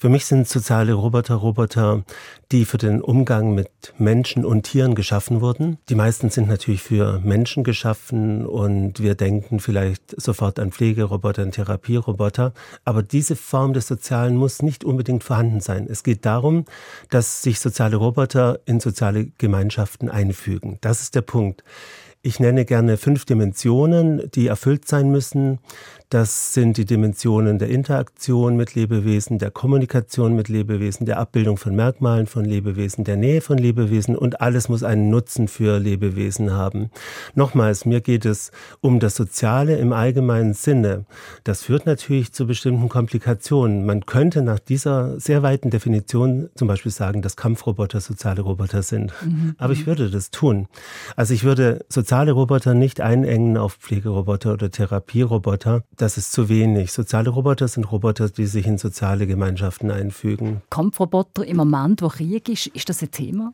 Für 0.00 0.08
mich 0.08 0.26
sind 0.26 0.46
soziale 0.46 0.92
Roboter 0.92 1.34
Roboter, 1.34 2.04
die 2.52 2.66
für 2.66 2.78
den 2.78 3.02
Umgang 3.02 3.56
mit 3.56 3.68
Menschen 3.98 4.44
und 4.44 4.62
Tieren 4.62 4.94
geschaffen 4.94 5.40
wurden. 5.40 5.78
Die 5.88 5.96
meisten 5.96 6.30
sind 6.30 6.46
natürlich 6.46 6.82
für 6.82 7.18
Menschen 7.18 7.64
geschaffen 7.64 8.46
und 8.46 9.00
wir 9.02 9.16
denken 9.16 9.58
vielleicht 9.58 10.14
sofort 10.20 10.60
an 10.60 10.70
Pflegeroboter, 10.70 11.42
an 11.42 11.50
Therapieroboter. 11.50 12.52
Aber 12.84 13.02
diese 13.02 13.34
Form 13.34 13.72
des 13.72 13.88
Sozialen 13.88 14.36
muss 14.36 14.62
nicht 14.62 14.84
unbedingt 14.84 15.24
vorhanden 15.24 15.58
sein. 15.58 15.88
Es 15.90 16.04
geht 16.04 16.24
darum, 16.24 16.66
dass 17.10 17.42
sich 17.42 17.58
soziale 17.58 17.96
Roboter 17.96 18.60
in 18.66 18.78
soziale 18.78 19.26
Gemeinschaften 19.38 20.08
einfügen. 20.08 20.78
Das 20.80 21.00
ist 21.00 21.16
der 21.16 21.22
Punkt. 21.22 21.64
Ich 22.20 22.40
nenne 22.40 22.64
gerne 22.64 22.96
fünf 22.96 23.24
Dimensionen, 23.26 24.28
die 24.34 24.48
erfüllt 24.48 24.88
sein 24.88 25.08
müssen. 25.08 25.60
Das 26.10 26.52
sind 26.54 26.78
die 26.78 26.84
Dimensionen 26.84 27.58
der 27.58 27.68
Interaktion 27.68 28.56
mit 28.56 28.74
Lebewesen, 28.74 29.38
der 29.38 29.50
Kommunikation 29.50 30.34
mit 30.34 30.48
Lebewesen, 30.48 31.06
der 31.06 31.18
Abbildung 31.18 31.58
von 31.58 31.76
Merkmalen 31.76 32.26
von 32.26 32.44
Lebewesen, 32.44 33.04
der 33.04 33.16
Nähe 33.16 33.40
von 33.40 33.58
Lebewesen 33.58 34.16
und 34.16 34.40
alles 34.40 34.68
muss 34.68 34.82
einen 34.82 35.10
Nutzen 35.10 35.48
für 35.48 35.78
Lebewesen 35.78 36.52
haben. 36.52 36.90
Nochmals, 37.34 37.84
mir 37.84 38.00
geht 38.00 38.24
es 38.24 38.50
um 38.80 39.00
das 39.00 39.14
Soziale 39.14 39.76
im 39.76 39.92
allgemeinen 39.92 40.54
Sinne. 40.54 41.04
Das 41.44 41.62
führt 41.62 41.84
natürlich 41.84 42.32
zu 42.32 42.46
bestimmten 42.46 42.88
Komplikationen. 42.88 43.84
Man 43.84 44.06
könnte 44.06 44.40
nach 44.40 44.58
dieser 44.58 45.20
sehr 45.20 45.42
weiten 45.42 45.68
Definition 45.68 46.48
zum 46.54 46.66
Beispiel 46.68 46.90
sagen, 46.90 47.20
dass 47.20 47.36
Kampfroboter 47.36 48.00
soziale 48.00 48.40
Roboter 48.40 48.82
sind. 48.82 49.12
Mhm. 49.22 49.54
Aber 49.58 49.74
ich 49.74 49.86
würde 49.86 50.10
das 50.10 50.30
tun. 50.30 50.68
Also 51.16 51.34
ich 51.34 51.44
würde 51.44 51.84
soziale 51.90 52.07
Roboter 52.12 52.74
nicht 52.74 53.00
einengen 53.00 53.56
auf 53.56 53.74
Pflegeroboter 53.74 54.54
oder 54.54 54.70
Therapieroboter 54.70 55.82
das 55.96 56.16
ist 56.16 56.32
zu 56.32 56.48
wenig. 56.48 56.92
Soziale 56.92 57.30
Roboter 57.30 57.66
sind 57.66 57.90
Roboter, 57.90 58.28
die 58.28 58.46
sich 58.46 58.66
in 58.66 58.78
soziale 58.78 59.26
Gemeinschaften 59.26 59.90
einfügen. 59.90 60.62
Kampfroboter 60.70 61.44
im 61.44 61.56
Moment, 61.56 62.02
wo 62.02 62.08
Krieg 62.08 62.48
ist, 62.48 62.68
ist 62.68 62.88
das 62.88 63.02
ein 63.02 63.10
Thema? 63.10 63.52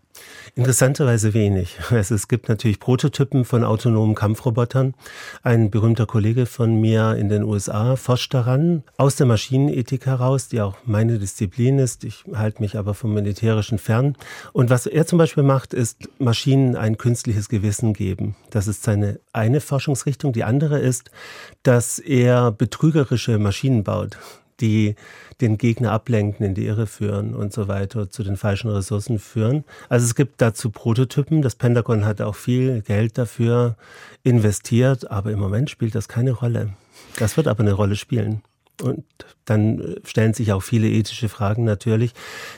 Interessanterweise 0.55 1.35
wenig. 1.35 1.79
Also 1.91 2.15
es 2.15 2.29
gibt 2.29 2.49
natürlich 2.49 2.81
Prototypen 2.81 3.45
von 3.45 3.65
autonomen 3.65 4.15
Kampfrobotern. 4.15 4.95
Ein 5.43 5.71
berühmter 5.71 6.07
Kollege 6.07 6.45
von 6.45 6.81
mir 6.81 7.17
in 7.17 7.29
den 7.29 7.45
USA 7.45 7.97
forscht 7.97 8.35
daran, 8.35 8.83
aus 8.99 9.17
der 9.17 9.27
Maschinenethik 9.27 10.07
heraus, 10.07 10.49
die 10.49 10.61
auch 10.61 10.75
meine 10.85 11.19
Disziplin 11.19 11.79
ist. 11.79 12.05
Ich 12.05 12.25
halte 12.35 12.61
mich 12.63 12.77
aber 12.77 12.95
vom 12.95 13.15
Militärischen 13.15 13.79
fern. 13.79 14.17
Und 14.53 14.71
was 14.71 14.87
er 14.87 15.07
zum 15.07 15.19
Beispiel 15.19 15.45
macht, 15.45 15.73
ist 15.73 16.09
Maschinen 16.19 16.77
ein 16.77 16.99
künstliches 16.99 17.49
Gewissen 17.49 17.95
geben. 17.95 18.37
Das 18.51 18.69
ist 18.69 18.83
seine 18.83 19.21
eine 19.33 19.61
Forschungsrichtung. 19.61 20.33
Die 20.33 20.45
andere 20.45 20.79
ist, 20.79 21.11
dass 21.63 21.99
er 21.99 22.25
er 22.25 22.53
betrügerische 22.53 23.39
Maschinen 23.39 23.85
baut, 23.85 24.19
die 24.61 24.97
den 25.41 25.59
Gegner 25.59 25.93
ablenken, 25.93 26.47
in 26.47 26.55
die 26.55 26.67
Irre 26.67 26.87
führen 26.87 27.35
und 27.35 27.53
so 27.53 27.69
weiter, 27.69 28.11
zu 28.11 28.23
den 28.23 28.37
falschen 28.37 28.71
Ressourcen 28.71 29.19
führen. 29.19 29.65
Also 29.89 30.07
es 30.07 30.15
gibt 30.15 30.41
dazu 30.41 30.71
Prototypen. 30.71 31.43
Das 31.43 31.55
Pentagon 31.55 32.05
hat 32.05 32.21
auch 32.21 32.37
viel 32.37 32.83
Geld 32.83 33.19
dafür 33.19 33.77
investiert, 34.23 35.11
aber 35.11 35.33
im 35.33 35.39
Moment 35.39 35.71
spielt 35.71 35.95
das 35.95 36.09
keine 36.09 36.33
Rolle. 36.33 36.73
Das 37.19 37.37
wird 37.37 37.49
aber 37.49 37.61
eine 37.61 37.73
Rolle 37.73 37.97
spielen. 37.97 38.43
Und 38.83 39.05
dann 39.45 39.97
stellen 40.05 40.35
sich 40.35 40.53
auch 40.53 40.63
viele 40.63 40.89
ethische 40.89 41.29
Fragen 41.29 41.65
natürlich, 41.65 42.13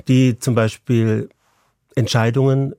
die 0.09 0.39
zum 0.39 0.55
Beispiel 0.55 1.29
Entscheidungen 1.95 2.75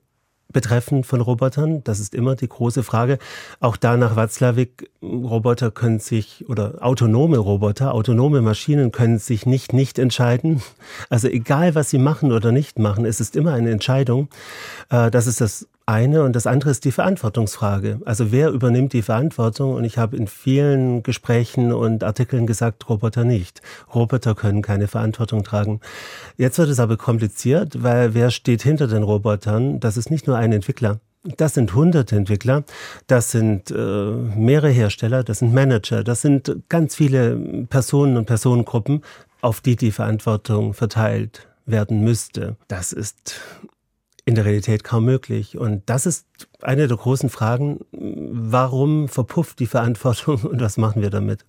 Betreffen 0.51 1.03
von 1.03 1.21
Robotern. 1.21 1.83
Das 1.83 1.99
ist 1.99 2.15
immer 2.15 2.35
die 2.35 2.47
große 2.47 2.83
Frage. 2.83 3.19
Auch 3.59 3.77
da 3.77 3.97
nach 3.97 4.15
Watzlawick, 4.15 4.89
Roboter 5.01 5.71
können 5.71 5.99
sich, 5.99 6.45
oder 6.47 6.75
autonome 6.81 7.37
Roboter, 7.37 7.93
autonome 7.93 8.41
Maschinen 8.41 8.91
können 8.91 9.19
sich 9.19 9.45
nicht 9.45 9.73
nicht 9.73 9.99
entscheiden. 9.99 10.61
Also 11.09 11.27
egal, 11.27 11.75
was 11.75 11.89
sie 11.89 11.97
machen 11.97 12.31
oder 12.31 12.51
nicht 12.51 12.79
machen, 12.79 13.05
es 13.05 13.19
ist 13.19 13.35
immer 13.35 13.53
eine 13.53 13.71
Entscheidung. 13.71 14.29
Äh, 14.89 15.11
das 15.11 15.27
ist 15.27 15.41
das 15.41 15.67
eine 15.87 16.23
und 16.23 16.35
das 16.35 16.47
andere 16.47 16.69
ist 16.69 16.83
die 16.83 16.91
Verantwortungsfrage. 16.91 18.01
Also 18.03 18.31
wer 18.31 18.49
übernimmt 18.49 18.91
die 18.91 19.01
Verantwortung? 19.01 19.73
Und 19.73 19.85
ich 19.85 19.97
habe 19.97 20.17
in 20.17 20.27
vielen 20.27 21.01
Gesprächen 21.01 21.71
und 21.71 22.03
Artikeln 22.03 22.45
gesagt, 22.45 22.89
Roboter 22.89 23.23
nicht. 23.23 23.61
Roboter 23.95 24.35
können 24.35 24.61
keine 24.61 24.89
Verantwortung 24.89 25.43
tragen. 25.43 25.79
Jetzt 26.35 26.59
wird 26.59 26.69
es 26.69 26.81
aber 26.81 26.97
kompliziert, 26.97 27.83
weil 27.83 28.13
wer 28.13 28.31
steht 28.31 28.63
hinter 28.63 28.87
den 28.87 29.03
Robotern? 29.03 29.79
Das 29.79 29.95
ist 29.95 30.11
nicht 30.11 30.27
nur 30.27 30.37
ein 30.37 30.51
Entwickler. 30.51 30.99
Das 31.37 31.53
sind 31.55 31.73
hunderte 31.73 32.15
Entwickler, 32.15 32.63
das 33.07 33.31
sind 33.31 33.69
äh, 33.71 33.75
mehrere 33.75 34.69
Hersteller, 34.69 35.23
das 35.23 35.39
sind 35.39 35.53
Manager, 35.53 36.03
das 36.03 36.21
sind 36.21 36.55
ganz 36.69 36.95
viele 36.95 37.65
Personen 37.69 38.15
und 38.15 38.27
Personengruppen, 38.27 39.03
auf 39.41 39.59
die 39.59 39.75
die 39.75 39.91
Verantwortung 39.91 40.73
verteilt 40.73 41.47
werden 41.65 42.01
müsste. 42.01 42.55
Das 42.69 42.93
ist 42.93 43.41
in 44.27 44.35
der 44.35 44.43
Realität 44.43 44.83
kaum 44.83 45.05
möglich. 45.05 45.57
Und 45.57 45.83
das 45.85 46.05
ist 46.05 46.27
eine 46.61 46.87
der 46.89 46.97
großen 46.97 47.29
Fragen. 47.29 47.79
Warum 47.91 49.07
verpufft 49.07 49.59
die 49.59 49.67
Verantwortung 49.67 50.41
und 50.43 50.61
was 50.61 50.75
machen 50.77 51.01
wir 51.01 51.09
damit? 51.09 51.45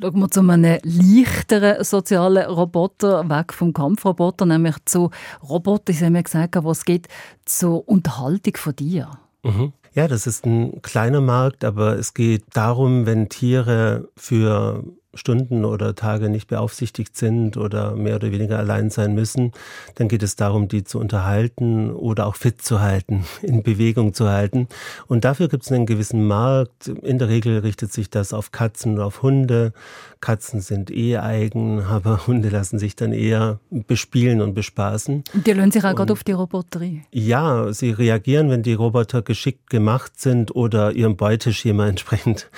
Schauen 0.00 0.18
wir 0.18 0.30
zu 0.30 0.40
einem 0.40 0.80
leichteren 0.82 1.84
sozialen 1.84 2.46
Roboter, 2.46 3.28
weg 3.28 3.52
vom 3.52 3.72
Kampfroboter, 3.72 4.46
nämlich 4.46 4.76
zu 4.84 5.10
Robotern, 5.48 5.94
haben 6.00 6.16
ja 6.16 6.22
gesagt, 6.22 6.56
wo 6.62 6.70
es 6.72 6.84
geht 6.84 7.06
zur 7.44 7.86
Unterhaltung 7.88 8.56
von 8.56 8.74
dir. 8.74 9.10
Mhm. 9.44 9.72
Ja, 9.94 10.08
das 10.08 10.26
ist 10.26 10.44
ein 10.44 10.82
kleiner 10.82 11.20
Markt, 11.20 11.64
aber 11.64 11.98
es 11.98 12.14
geht 12.14 12.44
darum, 12.54 13.06
wenn 13.06 13.28
Tiere 13.28 14.08
für 14.16 14.82
Stunden 15.18 15.64
oder 15.64 15.94
Tage 15.94 16.28
nicht 16.30 16.48
beaufsichtigt 16.48 17.16
sind 17.16 17.56
oder 17.56 17.94
mehr 17.94 18.16
oder 18.16 18.32
weniger 18.32 18.58
allein 18.58 18.90
sein 18.90 19.14
müssen, 19.14 19.52
dann 19.96 20.08
geht 20.08 20.22
es 20.22 20.36
darum, 20.36 20.68
die 20.68 20.84
zu 20.84 20.98
unterhalten 20.98 21.90
oder 21.90 22.26
auch 22.26 22.36
fit 22.36 22.62
zu 22.62 22.80
halten, 22.80 23.24
in 23.42 23.62
Bewegung 23.62 24.14
zu 24.14 24.28
halten. 24.28 24.68
Und 25.06 25.24
dafür 25.24 25.48
gibt 25.48 25.64
es 25.64 25.72
einen 25.72 25.86
gewissen 25.86 26.26
Markt. 26.26 26.88
In 26.88 27.18
der 27.18 27.28
Regel 27.28 27.58
richtet 27.58 27.92
sich 27.92 28.10
das 28.10 28.32
auf 28.32 28.52
Katzen 28.52 28.94
oder 28.94 29.06
auf 29.06 29.22
Hunde. 29.22 29.72
Katzen 30.20 30.60
sind 30.60 30.90
eh 30.90 31.18
eigen, 31.18 31.80
aber 31.88 32.26
Hunde 32.26 32.48
lassen 32.48 32.78
sich 32.78 32.96
dann 32.96 33.12
eher 33.12 33.60
bespielen 33.70 34.40
und 34.40 34.54
bespaßen. 34.54 35.24
Die 35.46 35.52
lösen 35.52 35.72
sich 35.72 35.84
auch 35.84 35.94
gerade 35.94 36.12
auf 36.12 36.24
die 36.24 36.32
Roboterie. 36.32 37.02
Ja, 37.12 37.72
sie 37.72 37.90
reagieren, 37.90 38.50
wenn 38.50 38.62
die 38.62 38.74
Roboter 38.74 39.22
geschickt 39.22 39.70
gemacht 39.70 40.18
sind 40.20 40.54
oder 40.54 40.92
ihrem 40.92 41.16
Beuteschema 41.16 41.86
entsprechend 41.88 42.50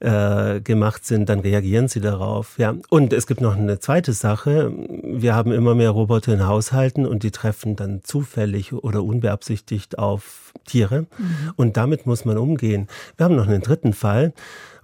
äh, 0.00 0.60
gemacht 0.60 1.04
sind, 1.04 1.28
dann 1.28 1.40
reagieren 1.40 1.88
sie 1.88 1.95
darauf. 2.00 2.58
Ja. 2.58 2.74
Und 2.88 3.12
es 3.12 3.26
gibt 3.26 3.40
noch 3.40 3.56
eine 3.56 3.78
zweite 3.78 4.12
Sache. 4.12 4.72
Wir 5.02 5.34
haben 5.34 5.52
immer 5.52 5.74
mehr 5.74 5.90
Roboter 5.90 6.34
in 6.34 6.46
Haushalten 6.46 7.06
und 7.06 7.22
die 7.22 7.30
treffen 7.30 7.76
dann 7.76 8.02
zufällig 8.04 8.72
oder 8.72 9.02
unbeabsichtigt 9.02 9.98
auf 9.98 10.52
Tiere. 10.66 11.02
Mhm. 11.02 11.52
Und 11.56 11.76
damit 11.76 12.06
muss 12.06 12.24
man 12.24 12.38
umgehen. 12.38 12.88
Wir 13.16 13.24
haben 13.24 13.36
noch 13.36 13.46
einen 13.46 13.62
dritten 13.62 13.92
Fall. 13.92 14.32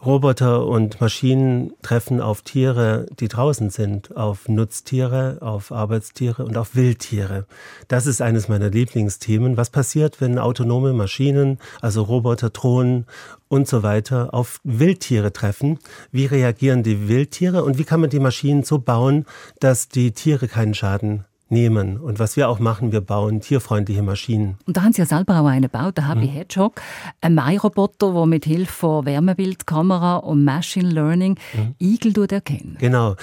Roboter 0.05 0.67
und 0.67 1.01
Maschinen 1.01 1.75
treffen 1.81 2.21
auf 2.21 2.43
Tiere, 2.43 3.07
die 3.21 3.29
draußen 3.29 3.71
sind, 3.71 4.17
auf 4.17 4.49
Nutztiere, 4.49 5.39
auf 5.41 5.71
Arbeitstiere 5.71 6.45
und 6.45 6.57
auf 6.57 6.75
Wildtiere. 6.75 7.47
Das 7.87 8.07
ist 8.07 8.21
eines 8.21 8.49
meiner 8.49 8.69
Lieblingsthemen. 8.69 9.57
Was 9.57 9.71
passiert, 9.71 10.21
wenn 10.21 10.41
autonome 10.41 10.93
Maschinen, 10.93 11.59
also 11.81 12.03
Roboter, 12.03 12.51
Drohnen 12.51 13.07
und 13.47 13.69
so 13.69 13.85
weiter 13.85 14.35
auf 14.35 14.61
Wildtiere 14.65 15.33
treffen? 15.33 15.79
Wie 16.11 16.27
reagieren 16.27 16.83
die 16.83 17.07
Wildtiere 17.09 17.63
und 17.63 17.79
wie 17.79 17.85
kann 17.85 18.01
man 18.01 18.11
die 18.11 18.19
Maschinen 18.19 18.65
so 18.65 18.81
bauen, 18.81 19.25
dass 19.61 19.89
die 19.89 20.11
Tiere 20.11 20.49
keinen 20.49 20.75
Schaden 20.75 21.25
nehmen. 21.53 21.99
Und 21.99 22.19
was 22.19 22.37
wir 22.37 22.49
auch 22.49 22.59
machen, 22.59 22.91
wir 22.91 23.01
bauen 23.01 23.41
tierfreundliche 23.41 24.03
Maschinen. 24.03 24.57
Und 24.67 24.77
da 24.77 24.83
haben 24.83 24.93
Sie 24.93 25.03
ja 25.03 25.07
selber 25.07 25.41
auch 25.41 25.47
einen 25.47 25.63
gebaut, 25.63 25.97
der 25.99 26.09
Happy 26.09 26.27
mhm. 26.27 26.33
Hedgehog. 26.33 26.81
Ein 27.21 27.35
Mai-Roboter, 27.35 28.13
der 28.13 28.27
mit 28.27 28.45
Hilfe 28.45 28.73
von 28.73 29.07
Wärmebildkamera 29.07 30.17
und 30.17 30.45
Machine 30.45 30.91
Learning 30.91 31.39
mhm. 31.53 31.75
Igel 31.79 32.13
erkennen. 32.31 32.77
Genau. 32.81 33.17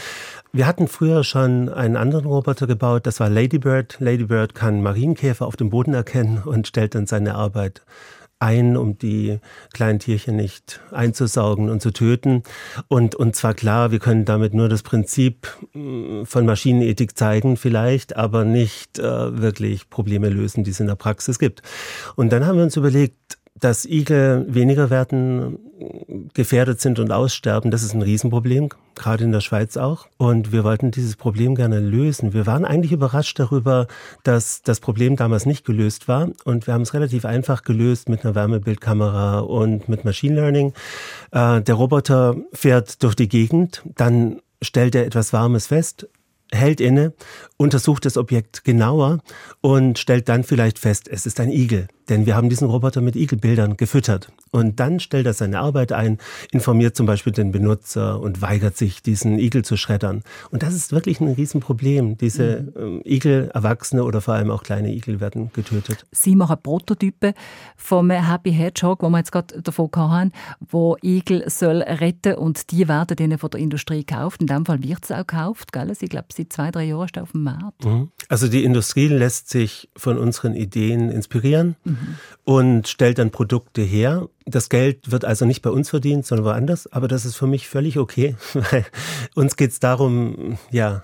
Wir 0.53 0.65
hatten 0.65 0.87
früher 0.87 1.23
schon 1.23 1.69
einen 1.69 1.95
anderen 1.95 2.25
Roboter 2.25 2.65
gebaut, 2.65 3.05
das 3.05 3.19
war 3.19 3.29
Ladybird. 3.29 3.97
Ladybird 3.99 4.55
kann 4.55 4.81
Marienkäfer 4.81 5.45
auf 5.45 5.57
dem 5.57 5.69
Boden 5.69 5.93
erkennen 5.93 6.41
und 6.43 6.67
stellt 6.67 6.95
dann 6.95 7.05
seine 7.05 7.35
Arbeit 7.35 7.83
ein, 8.39 8.77
um 8.77 8.97
die 8.97 9.39
kleinen 9.73 9.99
Tierchen 9.99 10.37
nicht 10.37 10.79
einzusaugen 10.91 11.69
und 11.69 11.81
zu 11.81 11.91
töten. 11.91 12.43
Und, 12.87 13.15
und 13.15 13.35
zwar 13.35 13.53
klar, 13.53 13.91
wir 13.91 13.99
können 13.99 14.25
damit 14.25 14.53
nur 14.53 14.69
das 14.69 14.81
Prinzip 14.81 15.47
mm, 15.73 16.23
von 16.23 16.45
Maschinenethik 16.45 17.17
zeigen 17.17 17.57
vielleicht, 17.57 18.15
aber 18.15 18.45
nicht 18.45 18.97
äh, 18.97 19.41
wirklich 19.41 19.89
Probleme 19.89 20.29
lösen, 20.29 20.63
die 20.63 20.71
es 20.71 20.79
in 20.79 20.87
der 20.87 20.95
Praxis 20.95 21.37
gibt. 21.37 21.61
Und 22.15 22.31
dann 22.31 22.45
haben 22.45 22.57
wir 22.57 22.63
uns 22.63 22.77
überlegt, 22.77 23.38
dass 23.59 23.85
Igel 23.85 24.45
weniger 24.47 24.89
werden, 24.89 25.59
gefährdet 26.33 26.81
sind 26.81 26.99
und 26.99 27.11
aussterben, 27.11 27.71
das 27.71 27.83
ist 27.83 27.93
ein 27.93 28.01
Riesenproblem, 28.01 28.69
gerade 28.95 29.23
in 29.23 29.31
der 29.31 29.41
Schweiz 29.41 29.77
auch. 29.77 30.07
Und 30.17 30.51
wir 30.51 30.63
wollten 30.63 30.91
dieses 30.91 31.15
Problem 31.15 31.55
gerne 31.55 31.79
lösen. 31.79 32.33
Wir 32.33 32.45
waren 32.45 32.65
eigentlich 32.65 32.91
überrascht 32.91 33.39
darüber, 33.39 33.87
dass 34.23 34.61
das 34.61 34.79
Problem 34.79 35.15
damals 35.15 35.45
nicht 35.45 35.65
gelöst 35.65 36.07
war. 36.07 36.29
Und 36.45 36.67
wir 36.67 36.73
haben 36.73 36.81
es 36.81 36.93
relativ 36.93 37.25
einfach 37.25 37.63
gelöst 37.63 38.09
mit 38.09 38.23
einer 38.23 38.35
Wärmebildkamera 38.35 39.39
und 39.39 39.89
mit 39.89 40.05
Machine 40.05 40.35
Learning. 40.35 40.73
Äh, 41.31 41.61
der 41.61 41.75
Roboter 41.75 42.35
fährt 42.53 43.03
durch 43.03 43.15
die 43.15 43.29
Gegend, 43.29 43.83
dann 43.95 44.41
stellt 44.61 44.95
er 44.95 45.05
etwas 45.05 45.33
Warmes 45.33 45.67
fest, 45.67 46.07
hält 46.51 46.81
inne, 46.81 47.13
untersucht 47.57 48.05
das 48.05 48.17
Objekt 48.17 48.63
genauer 48.63 49.19
und 49.61 49.99
stellt 49.99 50.29
dann 50.29 50.43
vielleicht 50.43 50.79
fest, 50.79 51.07
es 51.07 51.25
ist 51.25 51.39
ein 51.39 51.51
Igel. 51.51 51.87
Denn 52.09 52.25
wir 52.25 52.35
haben 52.35 52.49
diesen 52.49 52.67
Roboter 52.67 53.01
mit 53.01 53.15
Igelbildern 53.15 53.77
gefüttert. 53.77 54.31
Und 54.49 54.79
dann 54.79 54.99
stellt 54.99 55.27
er 55.27 55.33
seine 55.33 55.59
Arbeit 55.59 55.91
ein, 55.91 56.17
informiert 56.51 56.95
zum 56.95 57.05
Beispiel 57.05 57.31
den 57.31 57.51
Benutzer 57.51 58.19
und 58.19 58.41
weigert 58.41 58.77
sich, 58.77 59.03
diesen 59.03 59.37
Igel 59.37 59.63
zu 59.63 59.77
schreddern. 59.77 60.23
Und 60.49 60.63
das 60.63 60.73
ist 60.73 60.91
wirklich 60.91 61.21
ein 61.21 61.27
Riesenproblem. 61.27 62.17
Diese 62.17 62.61
mhm. 62.61 62.81
Ähm, 62.81 63.01
Igel, 63.05 63.51
Erwachsene 63.53 64.03
oder 64.03 64.21
vor 64.21 64.33
allem 64.33 64.49
auch 64.49 64.63
kleine 64.63 64.91
Igel 64.91 65.19
werden 65.19 65.51
getötet. 65.53 66.07
Sie 66.11 66.35
machen 66.35 66.57
Prototypen 66.63 67.33
vom 67.77 68.09
Happy 68.09 68.53
Hedgehog, 68.53 69.03
wo 69.03 69.09
wir 69.09 69.19
jetzt 69.19 69.31
gerade 69.31 69.61
davon 69.61 69.89
haben, 69.95 70.31
wo 70.67 70.97
Igel 71.03 71.47
soll 71.47 71.83
retten 71.83 72.35
und 72.35 72.71
die 72.71 72.87
werden 72.87 73.17
dann 73.17 73.37
von 73.37 73.51
der 73.51 73.59
Industrie 73.59 74.03
gekauft. 74.03 74.41
In 74.41 74.47
dem 74.47 74.65
Fall 74.65 74.81
wird 74.81 75.03
es 75.03 75.11
auch 75.11 75.19
gekauft. 75.19 75.71
Gell? 75.73 75.91
Ich 75.99 76.09
glaube, 76.09 76.27
seit 76.39 76.53
zwei, 76.53 76.71
drei 76.71 76.85
Jahren 76.85 77.05
ist 77.05 77.17
auf 77.17 77.31
dem 77.31 77.43
Markt. 77.43 77.85
Mhm. 77.85 78.11
Also 78.27 78.47
die 78.47 78.63
Industrie 78.63 79.07
lässt 79.07 79.49
sich 79.49 79.89
von 79.95 80.17
unseren 80.17 80.55
Ideen 80.55 81.09
inspirieren. 81.09 81.75
Mhm 81.83 82.17
und 82.49 82.87
stellt 82.87 83.19
dann 83.19 83.29
Produkte 83.29 83.83
her. 83.83 84.27
Das 84.47 84.69
Geld 84.69 85.11
wird 85.11 85.23
also 85.23 85.45
nicht 85.45 85.61
bei 85.61 85.69
uns 85.69 85.91
verdient, 85.91 86.25
sondern 86.25 86.45
woanders. 86.47 86.91
Aber 86.91 87.07
das 87.07 87.23
ist 87.23 87.35
für 87.35 87.45
mich 87.45 87.67
völlig 87.67 87.99
okay, 87.99 88.35
weil 88.55 88.87
uns 89.35 89.55
geht 89.55 89.69
es 89.69 89.79
darum, 89.79 90.57
ja, 90.71 91.03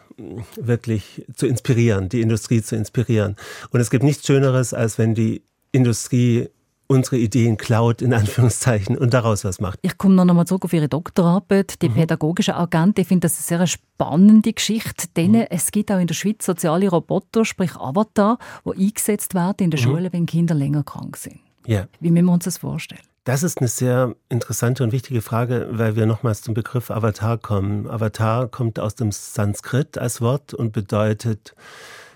wirklich 0.59 1.23
zu 1.35 1.45
inspirieren, 1.45 2.09
die 2.09 2.21
Industrie 2.21 2.63
zu 2.63 2.75
inspirieren. 2.75 3.35
Und 3.69 3.79
es 3.79 3.91
gibt 3.91 4.03
nichts 4.03 4.25
Schöneres, 4.25 4.73
als 4.73 4.97
wenn 4.97 5.13
die 5.13 5.43
Industrie 5.71 6.49
unsere 6.87 7.17
Ideen 7.17 7.57
klaut, 7.57 8.01
in 8.01 8.13
Anführungszeichen, 8.13 8.97
und 8.97 9.13
daraus 9.13 9.43
was 9.43 9.59
macht. 9.59 9.79
Ich 9.81 9.97
komme 9.97 10.15
noch 10.15 10.27
einmal 10.27 10.45
zurück 10.45 10.65
auf 10.65 10.73
Ihre 10.73 10.87
Doktorarbeit, 10.87 11.81
die 11.81 11.89
mhm. 11.89 11.95
pädagogische 11.95 12.55
Agent. 12.55 12.99
Ich 12.99 13.07
finde 13.07 13.25
das 13.25 13.37
eine 13.37 13.59
sehr 13.59 13.67
spannende 13.67 14.53
Geschichte, 14.53 15.07
denn 15.15 15.31
mhm. 15.31 15.45
es 15.49 15.71
gibt 15.71 15.91
auch 15.91 15.99
in 15.99 16.07
der 16.07 16.13
Schweiz 16.13 16.45
soziale 16.45 16.89
Roboter, 16.89 17.45
sprich 17.45 17.75
Avatar, 17.75 18.37
die 18.65 18.85
eingesetzt 18.85 19.33
werden 19.33 19.65
in 19.65 19.71
der 19.71 19.79
mhm. 19.79 19.83
Schule, 19.83 20.13
wenn 20.13 20.25
Kinder 20.25 20.55
länger 20.55 20.83
krank 20.83 21.17
sind. 21.17 21.39
Ja. 21.65 21.87
Wie 21.99 22.11
müssen 22.11 22.25
wir 22.25 22.33
uns 22.33 22.45
das 22.45 22.57
vorstellen? 22.59 23.01
Das 23.25 23.41
ist 23.41 23.57
eine 23.57 23.67
sehr 23.67 24.15
interessante 24.29 24.83
und 24.83 24.91
wichtige 24.91 25.23
Frage, 25.23 25.67
weil 25.71 25.95
wir 25.95 26.05
nochmals 26.05 26.43
zum 26.43 26.53
Begriff 26.53 26.91
Avatar 26.91 27.39
kommen. 27.39 27.89
Avatar 27.89 28.47
kommt 28.47 28.79
aus 28.79 28.93
dem 28.93 29.11
Sanskrit 29.11 29.97
als 29.97 30.21
Wort 30.21 30.53
und 30.53 30.73
bedeutet 30.73 31.55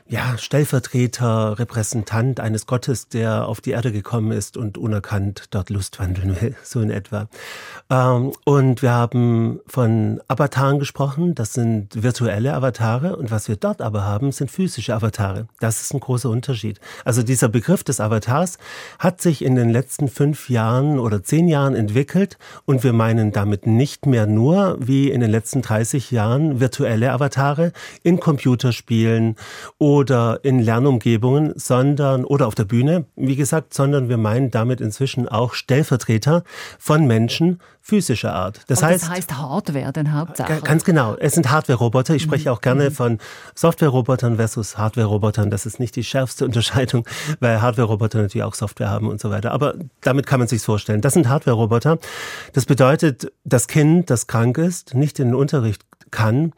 ja, 0.09 0.39
Stellvertreter, 0.39 1.59
Repräsentant 1.59 2.39
eines 2.39 2.65
Gottes, 2.65 3.09
der 3.09 3.47
auf 3.47 3.61
die 3.61 3.71
Erde 3.71 3.91
gekommen 3.91 4.31
ist 4.31 4.57
und 4.57 4.75
unerkannt 4.75 5.45
dort 5.51 5.69
Lust 5.69 5.99
wandeln 5.99 6.41
will, 6.41 6.55
so 6.63 6.81
in 6.81 6.89
etwa. 6.89 7.27
Ähm, 7.91 8.31
und 8.43 8.81
wir 8.81 8.91
haben 8.91 9.59
von 9.67 10.19
Avataren 10.27 10.79
gesprochen, 10.79 11.35
das 11.35 11.53
sind 11.53 12.01
virtuelle 12.01 12.55
Avatare 12.55 13.17
und 13.17 13.29
was 13.29 13.49
wir 13.49 13.55
dort 13.55 13.83
aber 13.83 14.03
haben, 14.03 14.31
sind 14.31 14.49
physische 14.49 14.95
Avatare. 14.95 15.47
Das 15.59 15.79
ist 15.79 15.93
ein 15.93 15.99
großer 15.99 16.29
Unterschied. 16.31 16.79
Also 17.05 17.21
dieser 17.21 17.47
Begriff 17.47 17.83
des 17.83 17.99
Avatars 17.99 18.57
hat 18.97 19.21
sich 19.21 19.45
in 19.45 19.53
den 19.53 19.69
letzten 19.69 20.07
fünf 20.07 20.49
Jahren 20.49 20.97
oder 20.97 21.23
zehn 21.23 21.47
Jahren 21.47 21.75
entwickelt 21.75 22.39
und 22.65 22.83
wir 22.83 22.93
meinen 22.93 23.31
damit 23.31 23.67
nicht 23.67 24.07
mehr 24.07 24.25
nur 24.25 24.75
wie 24.79 25.11
in 25.11 25.21
den 25.21 25.29
letzten 25.29 25.61
30 25.61 26.09
Jahren 26.09 26.59
virtuelle 26.59 27.11
Avatare 27.11 27.73
in 28.01 28.19
Computerspielen 28.19 29.35
oder 29.77 29.98
oder 29.99 30.39
in 30.43 30.59
Lernumgebungen, 30.59 31.51
sondern 31.57 32.23
oder 32.23 32.47
auf 32.47 32.55
der 32.55 32.63
Bühne, 32.63 33.05
wie 33.17 33.35
gesagt, 33.35 33.73
sondern 33.73 34.07
wir 34.07 34.17
meinen 34.17 34.49
damit 34.49 34.79
inzwischen 34.79 35.27
auch 35.27 35.53
Stellvertreter 35.53 36.43
von 36.79 37.05
Menschen 37.05 37.59
physischer 37.81 38.33
Art. 38.33 38.61
Das, 38.67 38.81
heißt, 38.81 39.03
das 39.03 39.09
heißt 39.09 39.37
Hardware, 39.37 39.91
denn 39.91 40.13
Hauptsache. 40.13 40.61
Ganz 40.61 40.85
genau. 40.85 41.15
Es 41.15 41.33
sind 41.33 41.51
Hardware-Roboter. 41.51 42.15
Ich 42.15 42.23
spreche 42.23 42.49
mhm. 42.49 42.55
auch 42.55 42.61
gerne 42.61 42.89
mhm. 42.89 42.93
von 42.93 43.17
Software-Robotern 43.55 44.37
versus 44.37 44.77
Hardware-Robotern. 44.77 45.49
Das 45.49 45.65
ist 45.65 45.79
nicht 45.79 45.97
die 45.97 46.03
schärfste 46.03 46.45
Unterscheidung, 46.45 47.05
weil 47.41 47.61
Hardware-Roboter 47.61 48.21
natürlich 48.21 48.43
auch 48.43 48.53
Software 48.53 48.89
haben 48.89 49.09
und 49.09 49.19
so 49.19 49.29
weiter. 49.31 49.51
Aber 49.51 49.73
damit 50.01 50.27
kann 50.27 50.39
man 50.39 50.47
sich 50.47 50.61
vorstellen. 50.61 51.01
Das 51.01 51.13
sind 51.13 51.27
Hardware-Roboter. 51.27 51.99
Das 52.53 52.65
bedeutet, 52.65 53.33
das 53.43 53.67
Kind, 53.67 54.09
das 54.09 54.27
krank 54.27 54.57
ist, 54.57 54.93
nicht 54.93 55.19
in 55.19 55.29
den 55.29 55.35
Unterricht 55.35 55.83
kann, 56.11 56.53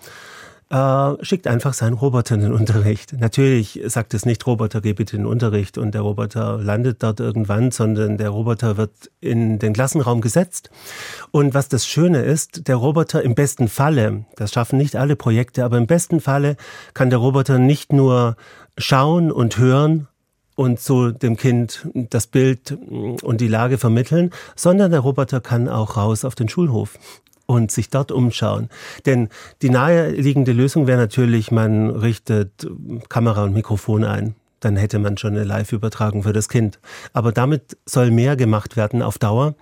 äh, 0.72 1.24
schickt 1.24 1.48
einfach 1.48 1.74
seinen 1.74 1.94
Roboter 1.94 2.36
in 2.36 2.42
den 2.42 2.54
Unterricht. 2.54 3.14
Natürlich 3.20 3.82
sagt 3.86 4.14
es 4.14 4.26
nicht, 4.26 4.48
Roboter, 4.48 4.80
geh 4.80 4.94
bitte 4.94 5.18
in 5.18 5.24
den 5.24 5.28
Unterricht 5.28 5.78
und 5.78 5.94
der 5.94 6.02
Roboter 6.02 6.58
landet 6.58 7.04
dort 7.04 7.20
irgendwann, 7.20 7.72
sondern 7.72 8.18
der 8.18 8.30
Roboter 8.30 8.78
wird 8.78 9.12
in 9.20 9.60
den 9.60 9.74
Klassenraum 9.74 10.22
gesetzt. 10.22 10.72
Und 11.32 11.54
was 11.54 11.68
das 11.68 11.86
Schöne 11.86 12.22
ist, 12.22 12.68
der 12.68 12.78
Roboter 12.78 13.22
im 13.22 13.36
besten 13.36 13.68
Falle, 13.68 14.26
das 14.38 14.54
schaffen 14.54 14.78
nicht 14.78 14.96
alle 14.96 15.18
Projekte, 15.18 15.66
aber 15.66 15.78
im 15.78 15.88
besten 15.88 16.22
Falle 16.22 16.56
kann 16.94 17.10
der 17.10 17.20
Roboter 17.20 17.60
nicht 17.60 17.92
nur 17.92 18.38
schauen 18.78 19.32
und 19.32 19.58
hören, 19.58 20.08
und 20.56 20.80
so 20.80 21.10
dem 21.10 21.38
Kind 21.38 21.88
das 21.94 22.28
Bild 22.28 22.78
und 23.24 23.42
die 23.42 23.48
Lage 23.48 23.78
vermitteln, 23.80 24.32
sondern 24.56 24.92
der 24.92 25.00
Roboter 25.00 25.42
kann 25.42 25.68
auch 25.68 25.98
raus 25.98 26.24
auf 26.24 26.36
den 26.36 26.50
Schulhof 26.50 27.00
und 27.52 27.72
sich 27.72 27.90
dort 27.90 28.12
umschauen. 28.12 28.70
Denn 29.06 29.30
die 29.62 29.70
naheliegende 29.70 30.54
Lösung 30.54 30.88
wäre 30.88 31.00
natürlich, 31.00 31.52
man 31.52 31.90
richtet 31.90 32.68
Kamera 33.10 33.44
und 33.44 33.54
Mikrofon 33.54 34.04
ein. 34.04 34.36
Dann 34.62 34.78
hätte 34.78 35.00
man 35.00 35.18
schon 35.18 35.32
eine 35.36 35.44
Live-Übertragung 35.44 36.24
für 36.24 36.34
das 36.34 36.48
Kind. 36.48 36.80
Aber 37.14 37.32
damit 37.32 37.78
soll 37.86 38.12
mehr 38.12 38.36
gemacht 38.36 38.78
werden 38.78 39.02
auf 39.02 39.18
Dauer. 39.18 39.56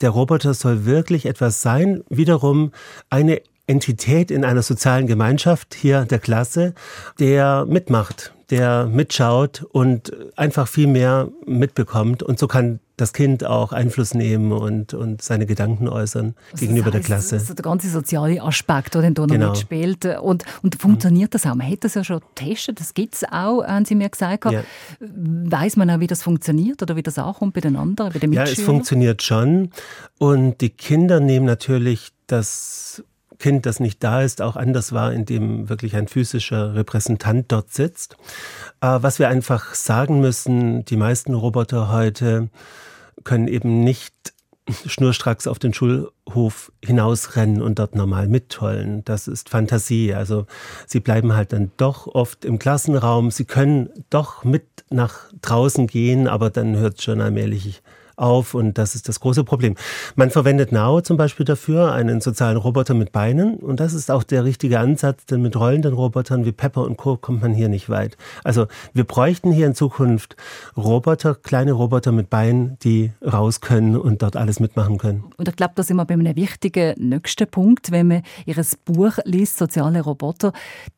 Der 0.00 0.10
Roboter 0.10 0.52
soll 0.52 0.84
wirklich 0.84 1.26
etwas 1.26 1.62
sein, 1.62 2.02
wiederum 2.08 2.72
eine 3.08 3.40
Entität 3.66 4.30
in 4.30 4.44
einer 4.44 4.62
sozialen 4.62 5.06
Gemeinschaft 5.06 5.74
hier 5.74 6.04
der 6.04 6.18
Klasse, 6.18 6.74
der 7.20 7.64
mitmacht, 7.66 8.34
der 8.50 8.86
mitschaut 8.86 9.64
und 9.70 10.12
einfach 10.36 10.66
viel 10.66 10.88
mehr 10.88 11.28
mitbekommt. 11.46 12.24
Und 12.24 12.40
so 12.40 12.48
kann 12.48 12.80
das 13.02 13.12
Kind 13.12 13.44
auch 13.44 13.72
Einfluss 13.72 14.14
nehmen 14.14 14.52
und, 14.52 14.94
und 14.94 15.20
seine 15.22 15.44
Gedanken 15.44 15.88
äußern 15.88 16.34
also 16.52 16.60
gegenüber 16.64 16.90
das 16.90 17.00
heißt, 17.00 17.08
der 17.08 17.16
Klasse. 17.16 17.34
Also 17.36 17.54
der 17.54 17.62
ganze 17.62 17.88
soziale 17.90 18.40
Aspekt, 18.40 18.94
der 18.94 19.02
da 19.02 19.10
noch 19.10 19.26
genau. 19.26 19.50
mitspielt. 19.50 20.04
Und, 20.04 20.44
und 20.62 20.80
funktioniert 20.80 21.34
das 21.34 21.44
auch? 21.44 21.54
Man 21.54 21.68
hat 21.68 21.82
das 21.82 21.94
ja 21.94 22.04
schon 22.04 22.20
getestet, 22.20 22.78
das 22.78 22.94
gibt 22.94 23.16
es 23.16 23.24
auch, 23.24 23.64
haben 23.64 23.84
Sie 23.84 23.96
mir 23.96 24.08
gesagt. 24.08 24.44
Ja. 24.44 24.62
Weiß 25.00 25.76
man 25.76 25.90
auch, 25.90 25.98
wie 25.98 26.06
das 26.06 26.22
funktioniert 26.22 26.80
oder 26.80 26.94
wie 26.94 27.02
das 27.02 27.18
auch 27.18 27.40
kommt 27.40 27.54
bei 27.54 27.60
den 27.60 27.76
anderen, 27.76 28.12
bei 28.12 28.20
den 28.20 28.32
Ja, 28.32 28.44
es 28.44 28.60
funktioniert 28.62 29.22
schon. 29.22 29.70
Und 30.18 30.60
die 30.60 30.70
Kinder 30.70 31.18
nehmen 31.18 31.46
natürlich 31.46 32.12
das 32.28 33.02
Kind, 33.42 33.66
das 33.66 33.80
nicht 33.80 34.04
da 34.04 34.22
ist, 34.22 34.40
auch 34.40 34.54
anders 34.54 34.92
wahr, 34.92 35.12
indem 35.12 35.68
wirklich 35.68 35.96
ein 35.96 36.06
physischer 36.06 36.76
Repräsentant 36.76 37.50
dort 37.50 37.72
sitzt. 37.72 38.16
Äh, 38.80 38.98
was 39.00 39.18
wir 39.18 39.28
einfach 39.28 39.74
sagen 39.74 40.20
müssen, 40.20 40.84
die 40.84 40.96
meisten 40.96 41.34
Roboter 41.34 41.90
heute 41.90 42.48
können 43.24 43.48
eben 43.48 43.84
nicht 43.84 44.14
schnurstracks 44.86 45.46
auf 45.46 45.58
den 45.58 45.74
Schulhof 45.74 46.72
hinausrennen 46.84 47.62
und 47.62 47.78
dort 47.78 47.94
normal 47.94 48.28
mittollen. 48.28 49.04
Das 49.04 49.28
ist 49.28 49.48
Fantasie. 49.48 50.14
Also 50.14 50.46
sie 50.86 51.00
bleiben 51.00 51.34
halt 51.34 51.52
dann 51.52 51.72
doch 51.76 52.06
oft 52.06 52.44
im 52.44 52.58
Klassenraum. 52.58 53.30
Sie 53.30 53.44
können 53.44 53.90
doch 54.10 54.44
mit 54.44 54.66
nach 54.90 55.32
draußen 55.40 55.86
gehen, 55.86 56.28
aber 56.28 56.50
dann 56.50 56.76
hört 56.76 56.98
es 56.98 57.04
schon 57.04 57.20
allmählich 57.20 57.82
auf 58.16 58.54
und 58.54 58.78
das 58.78 58.94
ist 58.94 59.08
das 59.08 59.20
große 59.20 59.44
Problem. 59.44 59.74
Man 60.16 60.30
verwendet 60.30 60.72
Now 60.72 61.00
zum 61.00 61.16
Beispiel 61.16 61.44
dafür 61.44 61.92
einen 61.92 62.20
sozialen 62.20 62.56
Roboter 62.56 62.94
mit 62.94 63.12
Beinen 63.12 63.56
und 63.56 63.80
das 63.80 63.94
ist 63.94 64.10
auch 64.10 64.22
der 64.22 64.44
richtige 64.44 64.78
Ansatz, 64.78 65.26
denn 65.26 65.42
mit 65.42 65.56
rollenden 65.56 65.94
Robotern 65.94 66.44
wie 66.44 66.52
Pepper 66.52 66.82
und 66.82 66.96
Co. 66.96 67.16
kommt 67.16 67.42
man 67.42 67.52
hier 67.54 67.68
nicht 67.68 67.88
weit. 67.88 68.16
Also 68.44 68.66
wir 68.92 69.04
bräuchten 69.04 69.52
hier 69.52 69.66
in 69.66 69.74
Zukunft 69.74 70.36
Roboter, 70.76 71.34
kleine 71.34 71.72
Roboter 71.72 72.12
mit 72.12 72.30
Beinen, 72.30 72.78
die 72.82 73.12
raus 73.24 73.60
können 73.60 73.96
und 73.96 74.22
dort 74.22 74.36
alles 74.36 74.60
mitmachen 74.60 74.98
können. 74.98 75.24
Und 75.36 75.48
ich 75.48 75.56
glaube, 75.56 75.72
da 75.74 75.82
sind 75.82 75.96
wir 75.96 76.04
bei 76.04 76.14
einem 76.14 76.36
wichtigen 76.36 76.94
nächsten 76.98 77.46
Punkt, 77.48 77.90
wenn 77.90 78.08
man 78.08 78.22
Ihr 78.46 78.56
Buch 78.84 79.18
liest, 79.24 79.58
Soziale 79.58 80.00
Roboter, 80.00 80.52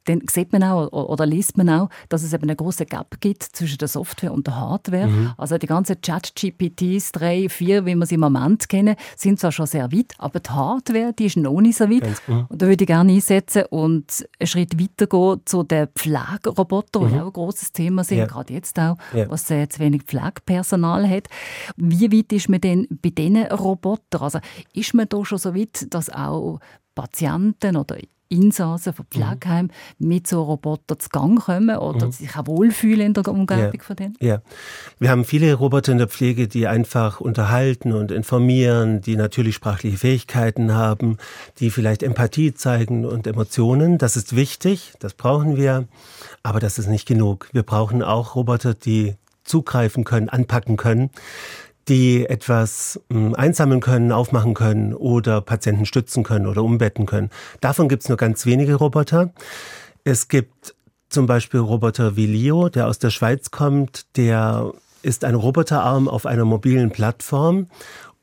dann 0.04 0.23
sieht 0.30 0.52
man 0.52 0.62
auch 0.62 0.92
oder 0.92 1.26
liest 1.26 1.56
man 1.56 1.68
auch, 1.68 1.88
dass 2.09 2.23
es 2.23 2.33
eben 2.33 2.44
einen 2.44 2.56
großen 2.56 2.87
Gap 2.87 3.21
gibt 3.21 3.42
zwischen 3.42 3.78
der 3.78 3.88
Software 3.88 4.33
und 4.33 4.47
der 4.47 4.56
Hardware. 4.56 5.06
Mhm. 5.06 5.33
Also 5.37 5.59
die 5.59 5.66
ganze 5.66 6.00
Chat-GPTs, 6.00 7.03
drei, 7.12 7.49
vier, 7.49 7.87
wie 7.87 7.94
wir 7.94 8.07
sie 8.07 8.14
im 8.14 8.20
Moment 8.20 8.68
kennen, 8.68 8.96
sind 9.16 9.40
zwar 9.40 9.52
schon 9.52 9.66
sehr 9.66 9.90
weit, 9.92 10.12
aber 10.18 10.40
die 10.40 10.50
Hardware, 10.50 11.12
die 11.12 11.26
ist 11.26 11.37
noch 11.37 11.61
nicht 11.61 11.79
so 11.79 11.88
weit. 11.90 12.22
Genau. 12.26 12.46
Und 12.48 12.62
da 12.62 12.66
würde 12.66 12.85
ich 12.85 12.88
gerne 12.88 13.12
einsetzen 13.12 13.64
und 13.70 14.26
einen 14.38 14.46
Schritt 14.46 14.81
weiter 14.81 15.07
gehen 15.07 15.40
zu 15.44 15.62
den 15.62 15.88
Pflegerobotern, 15.88 17.05
mhm. 17.05 17.09
die 17.09 17.20
auch 17.20 17.26
ein 17.26 17.33
grosses 17.33 17.72
Thema 17.72 18.05
sind, 18.05 18.18
ja. 18.18 18.26
gerade 18.26 18.52
jetzt 18.52 18.79
auch, 18.79 18.96
ja. 19.12 19.29
was 19.31 19.50
äh, 19.50 19.68
zu 19.68 19.81
wenig 19.81 20.02
Pflegepersonal 20.05 21.09
hat. 21.09 21.29
Wie 21.76 22.12
weit 22.12 22.33
ist 22.33 22.48
man 22.48 22.61
denn 22.61 22.87
bei 22.90 23.11
diesen 23.11 23.46
Robotern? 23.46 24.22
Also 24.22 24.38
ist 24.72 24.94
man 24.94 25.09
da 25.09 25.24
schon 25.24 25.38
so 25.38 25.55
weit, 25.55 25.87
dass 25.90 26.11
auch 26.11 26.61
Patienten 26.94 27.76
oder 27.76 27.96
Insassen 28.28 28.92
von 28.92 29.06
Pflegeheimen 29.06 29.72
mhm. 29.98 30.08
mit 30.08 30.26
so 30.26 30.42
Robotern 30.42 30.98
zu 30.98 31.08
Gang 31.08 31.38
kommen 31.40 31.76
oder 31.76 32.06
mhm. 32.06 32.12
sich 32.12 32.37
auch 32.37 32.46
wohlfühlen 32.46 33.06
in 33.06 33.14
der 33.14 33.28
Umgebung 33.28 33.72
ja. 33.74 33.82
von 33.82 33.96
denen? 33.96 34.16
Ja, 34.20 34.40
wir 34.98 35.10
haben 35.10 35.24
viele 35.24 35.54
Roboter 35.54 35.92
in 35.92 35.98
der 35.98 36.08
Pflege, 36.08 36.48
die 36.48 36.66
einfach 36.66 37.20
unterhalten 37.20 37.92
und 37.92 38.10
informieren, 38.10 39.00
die 39.00 39.16
natürlich 39.16 39.54
sprachliche 39.54 39.98
Fähigkeiten 39.98 40.72
haben, 40.74 41.18
die 41.58 41.70
vielleicht 41.70 42.02
Empathie 42.02 42.54
zeigen 42.54 43.04
und 43.04 43.26
Emotionen. 43.26 43.98
Das 43.98 44.16
ist 44.16 44.34
wichtig, 44.34 44.94
das 44.98 45.14
brauchen 45.14 45.56
wir, 45.56 45.87
aber 46.42 46.60
das 46.60 46.78
ist 46.78 46.88
nicht 46.88 47.06
genug. 47.06 47.48
Wir 47.52 47.62
brauchen 47.62 48.02
auch 48.02 48.34
Roboter, 48.34 48.74
die 48.74 49.14
zugreifen 49.44 50.04
können, 50.04 50.28
anpacken 50.30 50.76
können 50.76 51.10
die 51.88 52.27
etwas 52.27 53.01
hm, 53.11 53.35
einsammeln 53.35 53.81
können, 53.81 54.12
aufmachen 54.12 54.55
können 54.55 54.94
oder 54.94 55.40
Patienten 55.40 55.87
stützen 55.87 56.23
können 56.23 56.47
oder 56.47 56.62
umbetten 56.62 57.07
können. 57.07 57.31
Davon 57.61 57.88
gibt 57.88 58.03
es 58.03 58.09
nur 58.09 58.18
ganz 58.18 58.47
wenige 58.47 58.75
Roboter. 58.75 59.33
Es 60.05 60.29
gibt 60.29 60.75
zum 61.09 61.27
Beispiel 61.27 61.61
Roboter 61.61 62.16
wie 62.16 62.27
Leo, 62.27 62.68
der 62.68 62.88
aus 62.88 62.99
der 62.99 63.11
Schweiz 63.11 63.51
kommt, 63.51 64.16
der 64.16 64.73
ist 65.03 65.25
ein 65.25 65.35
Roboterarm 65.35 66.09
auf 66.09 66.27
einer 66.27 66.44
mobilen 66.44 66.90
Plattform 66.90 67.68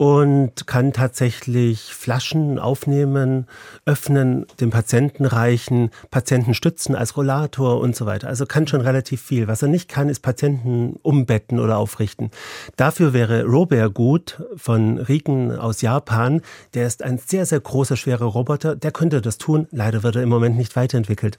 und 0.02 0.66
kann 0.66 0.94
tatsächlich 0.94 1.94
Flaschen 1.94 2.58
aufnehmen, 2.58 3.46
öffnen, 3.86 4.48
dem 4.60 4.72
Patienten 4.72 5.26
reichen, 5.26 5.92
Patienten 6.10 6.56
stützen 6.56 6.96
als 6.96 7.18
Rollator 7.18 7.80
und 7.80 7.96
so 7.96 8.08
weiter. 8.08 8.28
Also 8.28 8.48
kann 8.48 8.66
schon 8.66 8.82
relativ 8.82 9.22
viel. 9.22 9.48
Was 9.48 9.62
er 9.62 9.68
nicht 9.68 9.90
kann, 9.90 10.10
ist 10.10 10.22
Patienten 10.22 10.96
umbetten 11.04 11.60
oder 11.60 11.78
aufrichten. 11.78 12.32
Dafür 12.78 13.14
wäre 13.14 13.44
Robert 13.44 13.94
gut 13.94 14.42
von 14.56 14.98
Riken 14.98 15.56
aus 15.56 15.84
Japan. 15.84 16.42
Der 16.74 16.88
ist 16.88 17.04
ein 17.04 17.20
sehr, 17.20 17.46
sehr 17.46 17.60
großer, 17.60 17.96
schwerer 17.96 18.26
Roboter. 18.26 18.76
Der 18.76 18.92
könnte 18.92 19.22
das 19.22 19.38
tun. 19.38 19.68
Leider 19.70 20.02
wird 20.02 20.16
er 20.16 20.24
im 20.24 20.30
Moment 20.30 20.58
nicht 20.58 20.76
weiterentwickelt. 20.76 21.38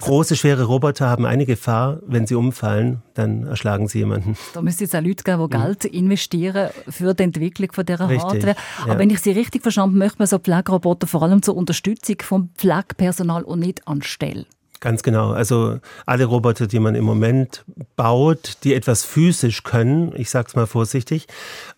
Große, 0.00 0.36
schwere 0.36 0.62
Roboter 0.62 1.08
haben 1.08 1.26
eine 1.26 1.46
Gefahr. 1.46 1.98
Wenn 2.06 2.28
sie 2.28 2.36
umfallen, 2.36 3.02
dann 3.14 3.48
erschlagen 3.48 3.88
sie 3.88 3.98
jemanden. 3.98 4.36
Da 4.54 4.62
müsste 4.62 4.84
es 4.84 4.94
auch 4.94 5.00
Leute 5.00 5.24
geben, 5.24 5.50
die. 5.50 5.58
Geld 5.58 5.84
investieren 5.86 6.70
für 6.88 7.12
die 7.12 7.24
Entwicklung 7.24 7.72
von 7.72 7.87
dieser 7.88 8.08
richtig, 8.08 8.24
Hardware. 8.24 8.56
Aber 8.82 8.92
ja. 8.92 8.98
wenn 8.98 9.10
ich 9.10 9.20
Sie 9.20 9.32
richtig 9.32 9.62
verstanden 9.62 9.96
habe, 9.96 9.98
möchte 9.98 10.18
man 10.18 10.28
so 10.28 10.38
Pflegeroboter 10.38 11.06
vor 11.06 11.22
allem 11.22 11.42
zur 11.42 11.56
Unterstützung 11.56 12.16
vom 12.22 12.50
Pflegepersonal 12.56 13.42
und 13.42 13.60
nicht 13.60 13.86
anstellen. 13.88 14.46
Ganz 14.80 15.02
genau. 15.02 15.32
Also 15.32 15.80
alle 16.06 16.24
Roboter, 16.26 16.68
die 16.68 16.78
man 16.78 16.94
im 16.94 17.04
Moment 17.04 17.64
baut, 17.96 18.58
die 18.62 18.74
etwas 18.74 19.04
physisch 19.04 19.64
können, 19.64 20.12
ich 20.14 20.30
sage 20.30 20.48
es 20.48 20.54
mal 20.54 20.66
vorsichtig, 20.66 21.26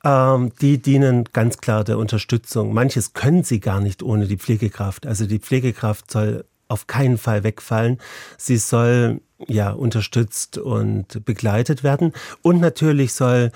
ähm, 0.05 0.53
die 0.61 0.79
dienen 0.79 1.25
ganz 1.33 1.59
klar 1.59 1.83
der 1.83 1.97
Unterstützung. 1.97 2.75
Manches 2.75 3.15
können 3.15 3.43
sie 3.43 3.61
gar 3.61 3.81
nicht 3.81 4.03
ohne 4.03 4.27
die 4.27 4.37
Pflegekraft. 4.37 5.07
Also 5.07 5.27
die 5.27 5.39
Pflegekraft 5.39 6.11
soll 6.11 6.45
auf 6.69 6.87
keinen 6.87 7.17
Fall 7.17 7.43
wegfallen. 7.43 7.99
Sie 8.37 8.59
soll 8.59 9.23
ja 9.47 9.71
unterstützt 9.71 10.59
und 10.59 11.25
begleitet 11.25 11.83
werden 11.83 12.13
und 12.43 12.61
natürlich 12.61 13.15
soll 13.15 13.51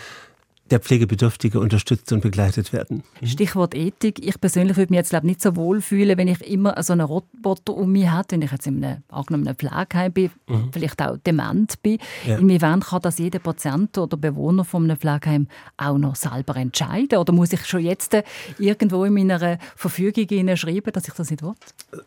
der 0.71 0.81
Pflegebedürftige 0.81 1.61
unterstützt 1.61 2.11
und 2.13 2.23
begleitet 2.23 2.73
werden. 2.73 3.03
Mhm. 3.21 3.27
Stichwort 3.27 3.75
Ethik. 3.75 4.25
Ich 4.25 4.41
persönlich 4.41 4.77
würde 4.77 4.93
mich 4.93 4.99
jetzt 4.99 5.11
glaube 5.11 5.27
nicht 5.27 5.43
so 5.43 5.57
wohl 5.57 5.81
fühlen, 5.81 6.17
wenn 6.17 6.29
ich 6.29 6.41
immer 6.41 6.83
so 6.83 6.95
einen 6.95 7.07
Roboter 7.07 7.75
um 7.75 7.93
mich 7.93 8.11
hätte, 8.11 8.33
wenn 8.33 8.43
ich 8.43 8.51
jetzt 8.51 8.67
in 8.67 8.83
einem 8.83 9.03
angenommenen 9.09 9.55
Pflegeheim 9.57 10.13
bin, 10.13 10.31
mhm. 10.49 10.71
vielleicht 10.73 11.01
auch 11.03 11.19
dement 11.19 11.83
bin. 11.83 11.99
Ja. 12.27 12.39
Inwiefern 12.39 12.81
kann 12.81 13.03
das 13.03 13.19
jeder 13.19 13.41
Patient 13.41 13.97
oder 13.99 14.17
Bewohner 14.17 14.65
von 14.65 14.85
einem 14.85 14.97
Pflegeheim 14.97 15.49
auch 15.77 15.99
noch 15.99 16.17
selber 16.17 16.57
entscheiden? 16.57 17.19
Oder 17.19 17.33
muss 17.33 17.53
ich 17.53 17.67
schon 17.67 17.81
jetzt 17.81 18.17
irgendwo 18.59 19.05
in 19.05 19.13
meiner 19.13 19.59
Verfügung 19.77 20.27
schreiben, 20.57 20.93
dass 20.93 21.09
ich 21.09 21.15
das 21.15 21.31
nicht 21.31 21.43
will? 21.43 21.53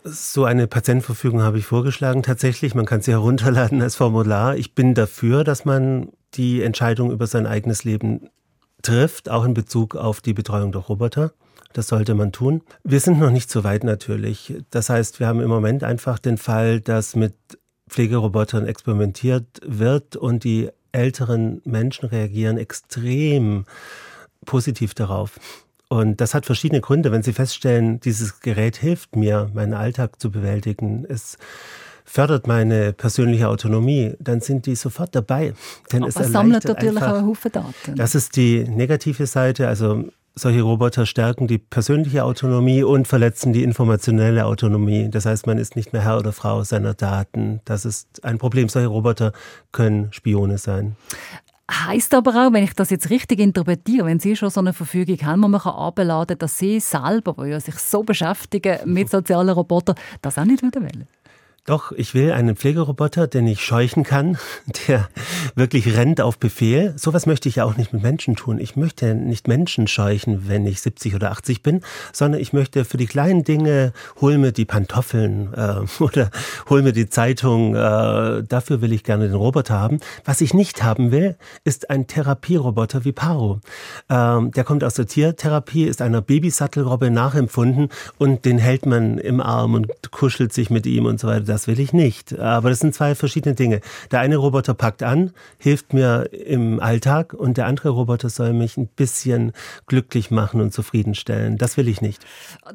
So 0.04 0.46
eine 0.46 0.68
Patientenverfügung 0.68 1.42
habe 1.42 1.60
ich 1.60 1.66
vorgeschlagen 1.66 2.24
tatsächlich. 2.24 2.74
Man 2.74 2.86
kann 2.86 3.02
sie 3.02 3.12
herunterladen 3.12 3.82
als 3.82 3.96
Formular. 3.96 4.58
Ich 4.58 4.74
bin 4.74 4.96
dafür, 4.96 5.44
dass 5.44 5.66
man 5.66 6.10
die 6.34 6.62
Entscheidung 6.62 7.12
über 7.12 7.28
sein 7.28 7.46
eigenes 7.46 7.84
Leben 7.84 8.30
trifft, 8.82 9.30
auch 9.30 9.46
in 9.46 9.54
Bezug 9.54 9.96
auf 9.96 10.22
die 10.22 10.34
Betreuung 10.34 10.72
der 10.72 10.82
Roboter. 10.82 11.34
Das 11.74 11.88
sollte 11.88 12.16
man 12.16 12.32
tun. 12.32 12.62
Wir 12.84 13.00
sind 13.00 13.20
noch 13.20 13.30
nicht 13.30 13.52
so 13.52 13.64
weit 13.64 13.84
natürlich. 13.84 14.56
Das 14.72 14.90
heißt, 14.90 15.20
wir 15.20 15.28
haben 15.28 15.42
im 15.42 15.50
Moment 15.50 15.84
einfach 15.84 16.18
den 16.20 16.38
Fall, 16.38 16.80
dass 16.82 17.16
mit 17.16 17.36
Pflegerobotern 17.90 18.66
experimentiert 18.66 19.62
wird 19.66 20.16
und 20.16 20.44
die 20.44 20.70
älteren 20.92 21.62
Menschen 21.66 22.10
reagieren 22.10 22.58
extrem 22.58 23.66
positiv 24.46 24.94
darauf. 24.94 25.40
Und 25.90 26.20
das 26.20 26.34
hat 26.34 26.46
verschiedene 26.46 26.82
Gründe. 26.82 27.12
Wenn 27.12 27.24
Sie 27.24 27.34
feststellen, 27.34 28.00
dieses 28.00 28.42
Gerät 28.42 28.78
hilft 28.78 29.16
mir, 29.16 29.50
meinen 29.54 29.74
Alltag 29.74 30.20
zu 30.20 30.32
bewältigen, 30.32 31.06
es 31.08 31.38
fördert 32.08 32.48
meine 32.48 32.94
persönliche 32.94 33.50
Autonomie, 33.50 34.14
dann 34.20 34.40
sind 34.40 34.66
die 34.66 34.76
sofort 34.76 35.14
dabei. 35.14 35.54
Denn 35.92 36.04
Aber 36.04 36.10
es 36.10 36.32
sammelt 36.32 36.64
natürlich 36.66 36.96
einfach, 36.96 37.12
auch 37.12 37.18
einen 37.18 37.28
Haufen 37.28 37.52
Daten. 37.52 37.96
Das 37.96 38.16
ist 38.16 38.36
die 38.38 38.64
negative 38.64 39.28
Seite. 39.28 39.68
Also 39.68 40.06
solche 40.34 40.62
Roboter 40.62 41.06
stärken 41.06 41.48
die 41.48 41.58
persönliche 41.58 42.24
Autonomie 42.24 42.84
und 42.84 43.08
verletzen 43.08 43.54
die 43.54 43.64
informationelle 43.64 44.46
Autonomie. 44.46 45.10
Das 45.10 45.26
heißt, 45.26 45.48
man 45.48 45.58
ist 45.58 45.76
nicht 45.76 45.94
mehr 45.94 46.02
Herr 46.02 46.18
oder 46.18 46.32
Frau 46.32 46.64
seiner 46.64 46.94
Daten. 46.94 47.60
Das 47.66 47.86
ist 47.86 48.24
ein 48.24 48.38
Problem. 48.38 48.70
Solche 48.70 48.88
Roboter 48.88 49.34
können 49.72 50.08
Spione 50.12 50.58
sein. 50.58 50.96
Heißt 51.70 52.14
aber 52.14 52.48
auch, 52.48 52.54
wenn 52.54 52.64
ich 52.64 52.74
das 52.74 52.92
jetzt 52.92 53.10
richtig 53.10 53.40
interpretiere, 53.40 54.06
wenn 54.06 54.22
Sie 54.22 54.38
schon 54.38 54.50
so 54.50 54.62
eine 54.62 54.72
Verfügung 54.72 55.18
haben, 55.24 55.44
wo 55.44 55.50
man 55.50 55.60
kann 55.60 55.74
abladen, 55.74 56.38
dass 56.38 56.58
Sie 56.58 56.80
selber, 56.80 57.36
die 57.46 57.60
sich 57.60 57.76
so 57.76 58.04
beschäftigen 58.04 58.78
mit 58.86 59.10
sozialen 59.10 59.50
Robotern, 59.50 59.98
das 60.22 60.38
auch 60.38 60.46
nicht 60.46 60.64
wollen. 60.64 61.08
Doch, 61.68 61.92
ich 61.92 62.14
will 62.14 62.32
einen 62.32 62.56
Pflegeroboter, 62.56 63.28
den 63.28 63.46
ich 63.46 63.62
scheuchen 63.62 64.06
kann, 64.06 64.38
der 64.88 65.10
wirklich 65.54 65.98
rennt 65.98 66.22
auf 66.22 66.38
Befehl. 66.38 66.94
Sowas 66.96 67.26
möchte 67.26 67.50
ich 67.50 67.58
ja 67.58 67.66
auch 67.66 67.76
nicht 67.76 67.92
mit 67.92 68.02
Menschen 68.02 68.38
tun. 68.38 68.58
Ich 68.58 68.78
möchte 68.78 69.14
nicht 69.14 69.50
Menschen 69.50 69.86
scheuchen, 69.88 70.48
wenn 70.48 70.66
ich 70.66 70.80
70 70.80 71.16
oder 71.16 71.30
80 71.32 71.64
bin, 71.64 71.82
sondern 72.14 72.40
ich 72.40 72.54
möchte 72.54 72.86
für 72.86 72.96
die 72.96 73.06
kleinen 73.06 73.44
Dinge, 73.44 73.92
hol 74.22 74.38
mir 74.38 74.54
die 74.54 74.64
Pantoffeln 74.64 75.54
äh, 75.56 75.82
oder 76.02 76.32
hol 76.70 76.84
mir 76.84 76.94
die 76.94 77.10
Zeitung. 77.10 77.76
Äh, 77.76 78.44
dafür 78.44 78.80
will 78.80 78.94
ich 78.94 79.04
gerne 79.04 79.28
den 79.28 79.36
Roboter 79.36 79.78
haben. 79.78 80.00
Was 80.24 80.40
ich 80.40 80.54
nicht 80.54 80.84
haben 80.84 81.12
will, 81.12 81.36
ist 81.66 81.90
ein 81.90 82.08
Therapieroboter 82.08 83.04
wie 83.04 83.12
Paro. 83.12 83.60
Ähm, 84.10 84.52
der 84.52 84.64
kommt 84.64 84.86
aus 84.86 84.94
der 84.94 85.08
Tiertherapie, 85.08 85.84
ist 85.84 86.02
einer 86.02 86.22
Babysattelrobbe 86.22 87.12
nachempfunden 87.12 87.90
und 88.18 88.46
den 88.46 88.58
hält 88.58 88.86
man 88.86 89.18
im 89.18 89.42
Arm 89.42 89.74
und 89.74 90.12
kuschelt 90.12 90.54
sich 90.54 90.70
mit 90.70 90.86
ihm 90.86 91.06
und 91.06 91.20
so 91.20 91.28
weiter 91.28 91.57
das 91.58 91.68
will 91.68 91.80
ich 91.80 91.92
nicht. 91.92 92.38
Aber 92.38 92.70
das 92.70 92.80
sind 92.80 92.94
zwei 92.94 93.16
verschiedene 93.16 93.56
Dinge. 93.56 93.82
Der 94.12 94.20
eine 94.20 94.38
Roboter 94.38 94.76
packt 94.76 95.02
an, 95.02 95.32
hilft 95.58 95.92
mir 95.92 96.30
im 96.32 96.80
Alltag 96.80 97.34
und 97.34 97.58
der 97.58 97.66
andere 97.66 97.90
Roboter 97.90 98.30
soll 98.30 98.54
mich 98.54 98.78
ein 98.78 98.86
bisschen 98.86 99.54
glücklich 99.88 100.30
machen 100.30 100.62
und 100.62 100.72
zufriedenstellen. 100.72 101.58
Das 101.58 101.76
will 101.76 101.88
ich 101.88 102.00
nicht. 102.00 102.24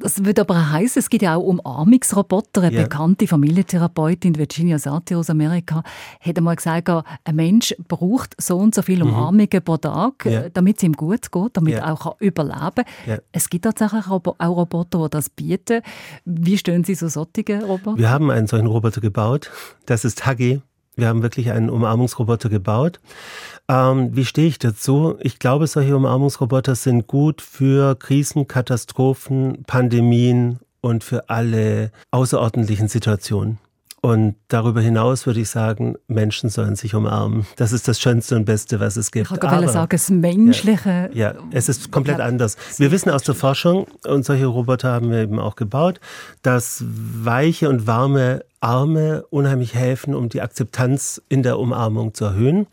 Das 0.01 0.25
würde 0.25 0.41
aber 0.41 0.73
heißen, 0.73 0.99
es 0.99 1.11
geht 1.11 1.23
ja 1.23 1.37
auch 1.37 1.45
um 1.45 1.61
Umarmungsroboter. 1.61 2.63
Eine 2.63 2.75
ja. 2.75 2.83
bekannte 2.83 3.29
Familientherapeutin, 3.29 4.37
Virginia 4.37 4.81
Satir 4.81 5.21
aus 5.21 5.31
Amerika, 5.31 5.85
hat 6.21 6.37
einmal 6.37 6.57
gesagt, 6.57 6.89
ein 6.89 7.37
Mensch 7.37 7.77
braucht 7.87 8.35
so 8.43 8.59
und 8.59 8.75
so 8.75 8.83
viele 8.83 9.05
mhm. 9.05 9.11
Umarmungen 9.13 9.49
mhm. 9.53 9.63
pro 9.63 9.77
Tag, 9.77 10.27
ja. 10.27 10.49
damit 10.49 10.79
es 10.79 10.83
ihm 10.83 10.95
gut 10.95 11.31
geht, 11.31 11.51
damit 11.53 11.75
ja. 11.75 11.87
er 11.87 11.93
auch 11.93 12.21
überleben 12.21 12.85
kann. 13.07 13.19
Es 13.31 13.49
gibt 13.49 13.65
tatsächlich 13.65 14.07
auch 14.09 14.23
Roboter, 14.43 15.05
die 15.05 15.11
das 15.11 15.31
bieten. 15.31 15.83
Wie 16.25 16.59
stehen 16.59 16.83
Sie 16.83 16.97
so 16.97 17.07
solche 17.07 17.63
Roboter? 17.63 17.97
Wir 17.97 18.11
haben 18.11 18.29
einen 18.33 18.49
solchen 18.49 18.72
Roboter 18.73 19.01
gebaut. 19.01 19.51
Das 19.87 20.05
ist 20.05 20.27
Huggy. 20.27 20.63
Wir 20.95 21.09
haben 21.09 21.23
wirklich 21.23 21.51
einen 21.51 21.71
Umarmungsroboter 21.71 22.49
gebaut. 22.51 23.01
Ähm, 23.69 24.15
wie 24.15 24.27
stehe 24.27 24.49
ich 24.49 24.59
dazu? 24.59 25.17
Ich 25.21 25.39
glaube, 25.39 25.67
solche 25.67 25.97
Umarmungsroboter 25.97 26.75
sind 26.75 27.07
gut 27.07 27.41
für 27.41 27.95
Krisen, 27.95 28.47
Katastrophen, 28.47 29.65
Pandemien 29.67 30.59
und 30.83 31.03
für 31.05 31.31
alle 31.31 31.93
außerordentlichen 32.11 32.89
Situationen. 32.89 33.59
Und 34.05 34.35
darüber 34.49 34.81
hinaus 34.81 35.27
würde 35.27 35.39
ich 35.39 35.49
sagen, 35.49 35.95
Menschen 36.09 36.51
sollen 36.51 36.75
sich 36.75 36.97
umarmen. 36.97 37.47
Das 37.55 37.71
ist 37.71 37.87
das 37.87 38.01
Schönste 38.01 38.35
und 38.35 38.47
Beste, 38.47 38.81
was 38.81 38.97
es 38.97 39.13
gibt. 39.13 39.31
Ich 39.31 39.39
kann 39.39 39.69
sagen, 39.69 39.89
das 39.91 40.11
Menschliche. 40.11 41.09
Ja, 41.15 41.35
ja, 41.35 41.35
es 41.53 41.69
ist 41.69 41.93
komplett 41.93 42.19
anders. 42.19 42.57
Wir 42.79 42.91
wissen 42.91 43.11
aus 43.11 43.23
der 43.23 43.37
Forschung, 43.37 43.87
und 44.05 44.25
solche 44.25 44.47
Roboter 44.47 44.91
haben 44.91 45.13
wir 45.13 45.19
eben 45.19 45.39
auch 45.39 45.55
gebaut, 45.55 46.01
dass 46.43 46.83
weiche 46.85 47.69
und 47.69 47.87
warme 47.87 48.45
Arme 48.59 49.25
unheimlich 49.31 49.77
helfen, 49.77 50.17
um 50.17 50.29
die 50.29 50.41
Akzeptanz 50.41 51.23
in 51.29 51.45
der 51.45 51.61
Umarmung 51.61 52.13
zu 52.13 52.25
erhöhen. 52.25 52.67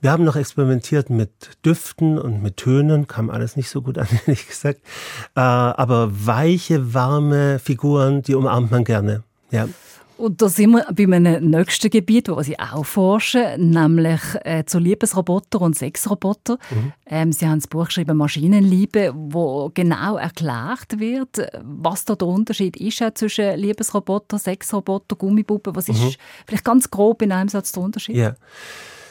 Wir 0.00 0.12
haben 0.12 0.22
noch 0.22 0.36
experimentiert 0.36 1.10
mit 1.10 1.30
Düften 1.64 2.20
und 2.20 2.40
mit 2.40 2.56
Tönen, 2.56 3.08
kam 3.08 3.30
alles 3.30 3.56
nicht 3.56 3.68
so 3.68 3.82
gut 3.82 3.98
an, 3.98 4.06
ehrlich 4.26 4.46
gesagt. 4.46 4.78
Äh, 5.34 5.40
aber 5.40 6.10
weiche, 6.12 6.94
warme 6.94 7.58
Figuren, 7.58 8.22
die 8.22 8.36
umarmt 8.36 8.70
man 8.70 8.84
gerne. 8.84 9.24
Ja. 9.50 9.68
Und 10.18 10.42
da 10.42 10.48
sind 10.48 10.72
wir 10.72 10.84
bei 10.92 11.04
einem 11.04 11.48
nächsten 11.48 11.90
Gebiet, 11.90 12.28
wo 12.28 12.42
Sie 12.42 12.58
auch 12.58 12.84
forschen, 12.84 13.70
nämlich 13.70 14.20
äh, 14.42 14.64
zu 14.64 14.80
Liebesroboter 14.80 15.60
und 15.60 15.78
Sexroboter. 15.78 16.58
Mhm. 16.70 16.92
Ähm, 17.06 17.32
Sie 17.32 17.46
haben 17.46 17.60
das 17.60 17.68
Buch 17.68 17.86
geschrieben 17.86 18.16
Maschinenliebe, 18.16 19.12
wo 19.14 19.70
genau 19.72 20.16
erklärt 20.16 20.98
wird, 20.98 21.48
was 21.62 22.04
da 22.04 22.16
der 22.16 22.26
Unterschied 22.26 22.76
ist 22.76 23.00
auch 23.00 23.14
zwischen 23.14 23.56
Liebesroboter, 23.58 24.38
Sexroboter, 24.38 25.14
Gummipuppen. 25.14 25.76
Was 25.76 25.88
ist 25.88 26.02
mhm. 26.02 26.14
vielleicht 26.46 26.64
ganz 26.64 26.90
grob 26.90 27.22
in 27.22 27.30
einem 27.30 27.48
Satz 27.48 27.70
der 27.70 27.82
Unterschied? 27.84 28.16
Ja. 28.16 28.34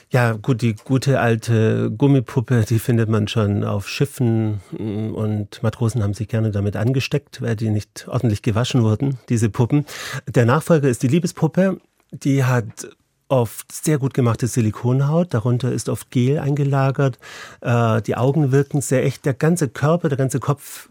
Ja, 0.09 0.33
gut, 0.33 0.61
die 0.61 0.73
gute 0.73 1.19
alte 1.19 1.91
Gummipuppe, 1.91 2.63
die 2.63 2.79
findet 2.79 3.09
man 3.09 3.27
schon 3.27 3.65
auf 3.65 3.89
Schiffen 3.89 4.61
mm, 4.71 5.13
und 5.13 5.61
Matrosen 5.63 6.01
haben 6.01 6.13
sich 6.13 6.29
gerne 6.29 6.51
damit 6.51 6.77
angesteckt, 6.77 7.41
weil 7.41 7.57
die 7.57 7.69
nicht 7.69 8.07
ordentlich 8.07 8.41
gewaschen 8.41 8.83
wurden, 8.83 9.17
diese 9.27 9.49
Puppen. 9.49 9.85
Der 10.25 10.45
Nachfolger 10.45 10.87
ist 10.87 11.03
die 11.03 11.09
Liebespuppe. 11.09 11.81
Die 12.11 12.45
hat 12.45 12.87
oft 13.27 13.69
sehr 13.71 13.97
gut 13.97 14.13
gemachte 14.13 14.47
Silikonhaut, 14.47 15.33
darunter 15.33 15.73
ist 15.73 15.89
oft 15.89 16.09
Gel 16.11 16.39
eingelagert. 16.39 17.19
Äh, 17.59 18.01
die 18.01 18.15
Augen 18.15 18.53
wirken 18.53 18.79
sehr 18.79 19.05
echt, 19.05 19.25
der 19.25 19.33
ganze 19.33 19.67
Körper, 19.67 20.07
der 20.07 20.17
ganze 20.17 20.39
Kopf, 20.39 20.89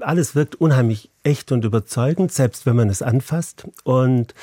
alles 0.00 0.36
wirkt 0.36 0.54
unheimlich 0.54 1.10
echt 1.24 1.52
und 1.52 1.64
überzeugend, 1.64 2.32
selbst 2.32 2.66
wenn 2.66 2.76
man 2.76 2.88
es 2.88 3.02
anfasst. 3.02 3.66
Und 3.84 4.34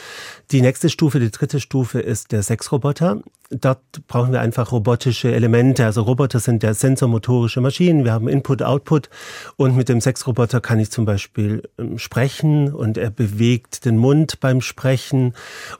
die 0.51 0.61
nächste 0.61 0.89
Stufe, 0.89 1.19
die 1.19 1.31
dritte 1.31 1.59
Stufe 1.59 1.99
ist 1.99 2.31
der 2.31 2.43
Sexroboter. 2.43 3.21
Dort 3.51 3.81
brauchen 4.07 4.31
wir 4.31 4.41
einfach 4.41 4.71
robotische 4.71 5.33
Elemente. 5.33 5.83
Also 5.83 6.03
Roboter 6.03 6.39
sind 6.39 6.61
ja 6.61 6.75
sensormotorische 6.75 7.61
Maschinen. 7.61 8.05
Wir 8.05 8.13
haben 8.13 8.27
Input, 8.27 8.61
Output. 8.61 9.09
Und 9.55 9.75
mit 9.75 9.89
dem 9.89 10.01
Sexroboter 10.01 10.61
kann 10.61 10.79
ich 10.79 10.91
zum 10.91 11.05
Beispiel 11.05 11.63
ähm, 11.79 11.97
sprechen 11.97 12.71
und 12.71 12.97
er 12.97 13.09
bewegt 13.09 13.85
den 13.85 13.97
Mund 13.97 14.39
beim 14.39 14.61
Sprechen 14.61 15.33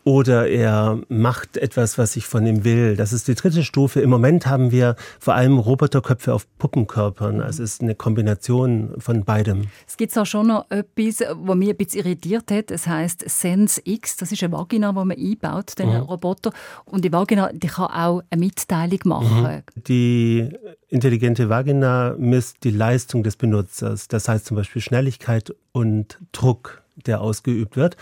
oder 0.03 0.47
er 0.47 0.99
macht 1.09 1.57
etwas, 1.57 1.99
was 1.99 2.15
ich 2.15 2.25
von 2.25 2.45
ihm 2.47 2.63
will. 2.63 2.95
Das 2.95 3.13
ist 3.13 3.27
die 3.27 3.35
dritte 3.35 3.63
Stufe. 3.63 4.01
Im 4.01 4.09
Moment 4.09 4.47
haben 4.47 4.71
wir 4.71 4.95
vor 5.19 5.35
allem 5.35 5.59
Roboterköpfe 5.59 6.33
auf 6.33 6.47
Puppenkörpern. 6.57 7.39
Also 7.39 7.62
es 7.62 7.73
ist 7.73 7.81
eine 7.81 7.93
Kombination 7.93 8.95
von 8.97 9.23
beidem. 9.25 9.67
Es 9.88 9.95
gibt 9.95 10.17
auch 10.17 10.25
schon 10.25 10.47
noch 10.47 10.65
etwas, 10.95 11.23
was 11.30 11.56
mich 11.56 11.69
ein 11.69 11.78
bisschen 11.78 12.06
irritiert 12.06 12.52
hat. 12.52 12.71
Es 12.71 12.88
heißt 12.88 13.30
Sense 13.30 13.82
X. 13.84 14.17
Das 14.17 14.32
ist 14.32 14.43
eine 14.43 14.52
Vagina, 14.52 14.91
die 14.91 14.95
man 14.95 15.12
einbaut, 15.12 15.78
den 15.78 15.89
mhm. 15.89 15.95
Roboter. 16.02 16.52
Und 16.86 17.06
die 17.06 17.12
Vagina, 17.12 17.52
die 17.54 17.67
kann 17.67 17.88
auch 17.88 18.21
eine 18.30 18.39
Mitteilung 18.39 18.99
machen. 19.06 19.43
Mhm. 19.43 19.84
Die 19.88 20.49
intelligente 20.88 21.49
Vagina 21.49 22.15
misst 22.17 22.63
die 22.63 22.71
Leistung 22.71 23.23
des 23.23 23.36
Benutzers. 23.36 24.08
Das 24.08 24.28
heißt 24.28 24.45
zum 24.45 24.58
Beispiel 24.58 24.82
Schnelligkeit 24.82 25.54
und 25.71 26.19
Druck, 26.32 26.82
der 27.06 27.21
ausgeübt 27.21 27.75
wird. 27.75 27.97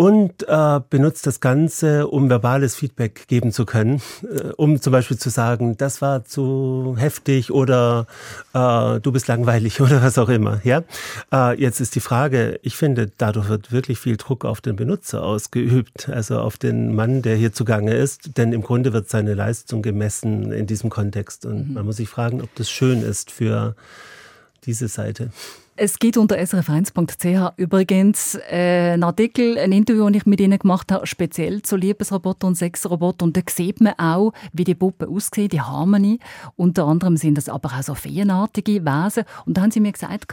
Und 0.00 0.48
äh, 0.48 0.80
benutzt 0.90 1.26
das 1.26 1.40
Ganze, 1.40 2.06
um 2.06 2.30
verbales 2.30 2.76
Feedback 2.76 3.26
geben 3.26 3.50
zu 3.50 3.66
können, 3.66 4.00
äh, 4.22 4.50
um 4.56 4.80
zum 4.80 4.92
Beispiel 4.92 5.18
zu 5.18 5.28
sagen, 5.28 5.76
das 5.76 6.00
war 6.00 6.24
zu 6.24 6.94
heftig 6.96 7.50
oder 7.50 8.06
äh, 8.54 9.00
du 9.00 9.10
bist 9.10 9.26
langweilig 9.26 9.80
oder 9.80 10.00
was 10.00 10.16
auch 10.16 10.28
immer. 10.28 10.60
Ja, 10.62 10.84
äh, 11.32 11.60
jetzt 11.60 11.80
ist 11.80 11.96
die 11.96 12.00
Frage. 12.00 12.60
Ich 12.62 12.76
finde, 12.76 13.10
dadurch 13.18 13.48
wird 13.48 13.72
wirklich 13.72 13.98
viel 13.98 14.16
Druck 14.16 14.44
auf 14.44 14.60
den 14.60 14.76
Benutzer 14.76 15.24
ausgeübt, 15.24 16.08
also 16.08 16.38
auf 16.38 16.58
den 16.58 16.94
Mann, 16.94 17.22
der 17.22 17.34
hier 17.34 17.52
zugange 17.52 17.96
ist, 17.96 18.38
denn 18.38 18.52
im 18.52 18.62
Grunde 18.62 18.92
wird 18.92 19.10
seine 19.10 19.34
Leistung 19.34 19.82
gemessen 19.82 20.52
in 20.52 20.68
diesem 20.68 20.90
Kontext 20.90 21.44
und 21.44 21.70
mhm. 21.70 21.74
man 21.74 21.84
muss 21.84 21.96
sich 21.96 22.08
fragen, 22.08 22.40
ob 22.40 22.54
das 22.54 22.70
schön 22.70 23.02
ist 23.02 23.32
für 23.32 23.74
diese 24.64 24.88
Seite. 24.88 25.30
Es 25.80 26.00
gibt 26.00 26.16
unter 26.16 26.34
srf1.ch 26.36 27.52
übrigens 27.56 28.36
äh, 28.50 28.94
einen 28.94 29.04
Artikel, 29.04 29.56
ein 29.58 29.70
Interview, 29.70 30.08
das 30.08 30.16
ich 30.16 30.26
mit 30.26 30.40
Ihnen 30.40 30.58
gemacht 30.58 30.90
habe, 30.90 31.06
speziell 31.06 31.62
zu 31.62 31.76
Liebesroboter 31.76 32.48
und 32.48 32.56
Sexroboter. 32.56 33.24
Und 33.24 33.36
da 33.36 33.42
sieht 33.48 33.80
man 33.80 33.94
auch, 33.96 34.32
wie 34.52 34.64
die 34.64 34.74
Puppen 34.74 35.08
aussehen, 35.08 35.48
die 35.48 35.60
Harmonie. 35.60 36.18
Unter 36.56 36.86
anderem 36.86 37.16
sind 37.16 37.38
das 37.38 37.48
aber 37.48 37.68
auch 37.68 37.82
so 37.82 37.94
feenartige 37.94 38.84
Wesen. 38.84 39.22
Und 39.46 39.56
da 39.56 39.62
haben 39.62 39.70
Sie 39.70 39.78
mir 39.78 39.92
gesagt, 39.92 40.26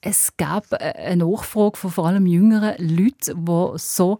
es 0.00 0.36
gab 0.36 0.72
äh, 0.72 0.92
eine 0.96 1.24
Nachfrage 1.24 1.76
von 1.76 1.90
vor 1.92 2.08
allem 2.08 2.26
jüngeren 2.26 2.74
Leuten, 2.78 3.44
die 3.44 3.78
so 3.78 4.18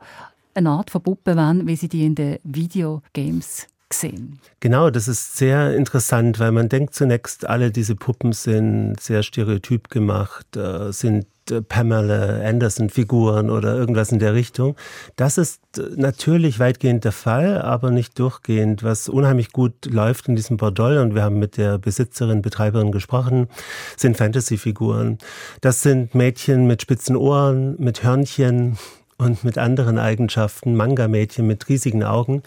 eine 0.54 0.70
Art 0.70 0.90
von 0.90 1.02
Puppen 1.02 1.36
waren, 1.36 1.66
wie 1.66 1.76
sie 1.76 1.88
die 1.88 2.04
in 2.04 2.14
den 2.14 2.38
Videogames 2.44 3.66
gesehen. 3.90 4.38
Genau, 4.61 4.88
das 4.88 5.09
ist 5.09 5.37
sehr 5.37 5.76
interessant, 5.76 6.38
weil 6.38 6.53
man 6.53 6.68
denkt 6.68 6.94
zunächst, 6.94 7.46
alle 7.46 7.70
diese 7.70 7.96
Puppen 7.96 8.33
sind 8.33 8.98
sehr 8.98 9.22
stereotyp 9.22 9.90
gemacht, 9.90 10.57
äh, 10.57 10.92
sind 10.92 11.26
äh, 11.50 11.61
Pamela 11.61 12.40
Anderson-Figuren 12.48 13.50
oder 13.50 13.74
irgendwas 13.74 14.12
in 14.12 14.18
der 14.18 14.35
Richtung. 14.35 14.76
Das 15.16 15.38
ist 15.38 15.61
äh, 15.76 15.83
natürlich 15.96 16.59
weitgehend 16.59 17.05
der 17.05 17.12
Fall, 17.12 17.61
aber 17.61 17.90
nicht 17.90 18.18
durchgehend. 18.18 18.83
Was 18.83 19.09
unheimlich 19.09 19.53
gut 19.53 19.87
läuft 19.87 20.29
in 20.29 20.37
diesem 20.37 20.57
Bordell, 20.57 20.98
und 20.98 21.14
wir 21.14 21.22
haben 21.22 21.38
mit 21.38 21.57
der 21.57 21.79
Besitzerin, 21.79 22.42
Betreiberin 22.42 22.92
gesprochen, 22.92 23.48
sind 23.96 24.16
Fantasy-Figuren. 24.16 25.18
Das 25.61 25.83
sind 25.83 26.14
Mädchen 26.14 26.66
mit 26.66 26.81
spitzen 26.83 27.16
Ohren, 27.16 27.74
mit 27.79 28.05
Hörnchen, 28.05 28.79
und 29.20 29.44
mit 29.44 29.59
anderen 29.59 29.98
Eigenschaften, 29.98 30.74
Manga-Mädchen 30.74 31.46
mit 31.46 31.68
riesigen 31.68 32.02
Augen. 32.02 32.42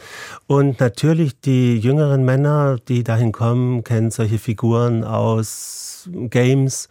Und 0.48 0.80
natürlich 0.80 1.40
die 1.40 1.78
jüngeren 1.78 2.26
Männer, 2.26 2.78
die 2.88 3.04
dahin 3.04 3.32
kommen, 3.32 3.84
kennen 3.84 4.12
solche 4.12 4.40
Figuren 4.40 5.04
aus 5.04 6.10
Games, 6.30 6.90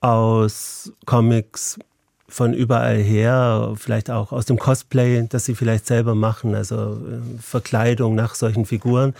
aus 0.00 0.92
Comics, 1.04 1.78
von 2.26 2.52
überall 2.52 2.96
her, 2.96 3.74
vielleicht 3.76 4.10
auch 4.10 4.32
aus 4.32 4.44
dem 4.44 4.58
Cosplay, 4.58 5.24
das 5.28 5.44
sie 5.44 5.54
vielleicht 5.54 5.86
selber 5.86 6.16
machen, 6.16 6.56
also 6.56 6.94
äh, 6.94 7.40
Verkleidung 7.40 8.16
nach 8.16 8.34
solchen 8.34 8.64
Figuren. 8.64 9.14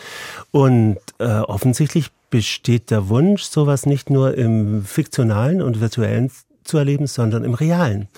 Und 0.50 0.98
äh, 1.18 1.26
offensichtlich 1.26 2.10
besteht 2.30 2.90
der 2.90 3.08
Wunsch, 3.08 3.44
sowas 3.44 3.86
nicht 3.86 4.10
nur 4.10 4.36
im 4.36 4.84
fiktionalen 4.84 5.62
und 5.62 5.80
virtuellen 5.80 6.32
zu 6.64 6.78
erleben, 6.78 7.06
sondern 7.06 7.44
im 7.44 7.54
realen. 7.54 8.08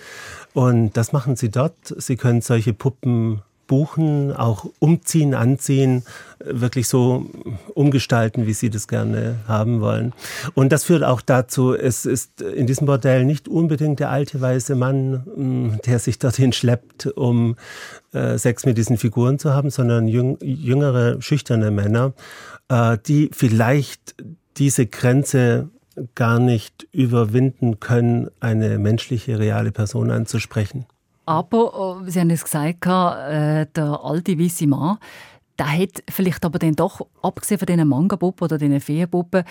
Und 0.56 0.96
das 0.96 1.12
machen 1.12 1.36
sie 1.36 1.50
dort. 1.50 1.74
Sie 1.98 2.16
können 2.16 2.40
solche 2.40 2.72
Puppen 2.72 3.42
buchen, 3.66 4.32
auch 4.32 4.64
umziehen, 4.78 5.34
anziehen, 5.34 6.02
wirklich 6.38 6.88
so 6.88 7.26
umgestalten, 7.74 8.46
wie 8.46 8.54
sie 8.54 8.70
das 8.70 8.88
gerne 8.88 9.36
haben 9.46 9.82
wollen. 9.82 10.14
Und 10.54 10.72
das 10.72 10.84
führt 10.84 11.04
auch 11.04 11.20
dazu, 11.20 11.74
es 11.74 12.06
ist 12.06 12.40
in 12.40 12.66
diesem 12.66 12.86
Bordell 12.86 13.26
nicht 13.26 13.48
unbedingt 13.48 14.00
der 14.00 14.08
alte 14.08 14.40
weiße 14.40 14.76
Mann, 14.76 15.26
mm, 15.36 15.80
der 15.84 15.98
sich 15.98 16.18
dorthin 16.18 16.54
schleppt, 16.54 17.06
um 17.06 17.56
äh, 18.14 18.38
Sex 18.38 18.64
mit 18.64 18.78
diesen 18.78 18.96
Figuren 18.96 19.38
zu 19.38 19.52
haben, 19.52 19.68
sondern 19.68 20.08
jüngere, 20.08 21.20
schüchterne 21.20 21.70
Männer, 21.70 22.14
äh, 22.70 22.96
die 23.06 23.28
vielleicht 23.30 24.14
diese 24.56 24.86
Grenze 24.86 25.68
gar 26.14 26.38
nicht 26.38 26.86
überwinden 26.92 27.80
können, 27.80 28.28
eine 28.40 28.78
menschliche, 28.78 29.38
reale 29.38 29.72
Person 29.72 30.10
anzusprechen. 30.10 30.86
Aber, 31.24 32.02
äh, 32.06 32.10
Sie 32.10 32.20
haben 32.20 32.30
es 32.30 32.44
gesagt, 32.44 32.86
äh, 32.86 33.66
der 33.74 34.00
alte 34.02 34.38
weiße 34.38 34.66
Mann, 34.66 34.98
der 35.58 35.78
hat 35.78 36.02
vielleicht 36.08 36.44
aber 36.44 36.58
dann 36.58 36.74
doch, 36.74 37.06
abgesehen 37.22 37.58
von 37.58 37.66
diesen 37.66 37.88
Manga-Puppen 37.88 38.44
oder 38.44 38.58
diesen 38.58 38.80
Feenpuppen, 38.80 39.44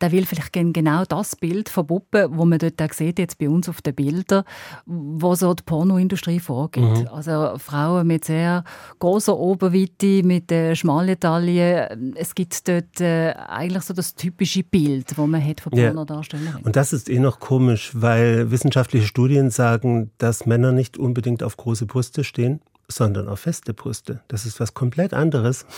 der 0.00 0.12
will 0.12 0.26
vielleicht 0.26 0.52
genau 0.52 1.04
das 1.04 1.36
Bild 1.36 1.68
von 1.68 1.86
Puppen, 1.86 2.36
wo 2.36 2.44
man 2.44 2.58
dort 2.58 2.80
auch 2.82 2.92
sieht, 2.92 3.18
jetzt 3.18 3.38
bei 3.38 3.48
uns 3.48 3.68
auf 3.68 3.82
den 3.82 3.94
Bildern, 3.94 4.44
wo 4.84 5.34
so 5.34 5.54
die 5.54 5.62
Pornoindustrie 5.62 6.40
vorgeht. 6.40 6.82
Mhm. 6.82 7.08
Also 7.08 7.54
Frauen 7.58 8.06
mit 8.06 8.24
sehr 8.24 8.64
großer 8.98 9.36
Oberweite, 9.36 10.22
mit 10.22 10.52
äh, 10.52 10.76
schmalen 10.76 11.18
Taillen. 11.18 12.14
Es 12.16 12.34
gibt 12.34 12.68
dort 12.68 13.00
äh, 13.00 13.32
eigentlich 13.32 13.84
so 13.84 13.94
das 13.94 14.14
typische 14.14 14.62
Bild, 14.62 15.10
das 15.10 15.16
man 15.16 15.42
hat 15.42 15.60
von 15.60 15.72
Pornodarstellern. 15.72 16.56
Ja. 16.58 16.60
Und 16.62 16.76
das 16.76 16.92
ist 16.92 17.08
eh 17.08 17.18
noch 17.18 17.40
komisch, 17.40 17.92
weil 17.94 18.50
wissenschaftliche 18.50 19.06
Studien 19.06 19.50
sagen, 19.50 20.10
dass 20.18 20.46
Männer 20.46 20.72
nicht 20.72 20.98
unbedingt 20.98 21.42
auf 21.42 21.56
große 21.56 21.86
Brüste 21.86 22.24
stehen 22.24 22.60
sondern 22.88 23.28
auf 23.28 23.40
feste 23.40 23.74
Brüste. 23.74 24.20
Das 24.28 24.46
ist 24.46 24.60
was 24.60 24.74
komplett 24.74 25.14
anderes. 25.14 25.66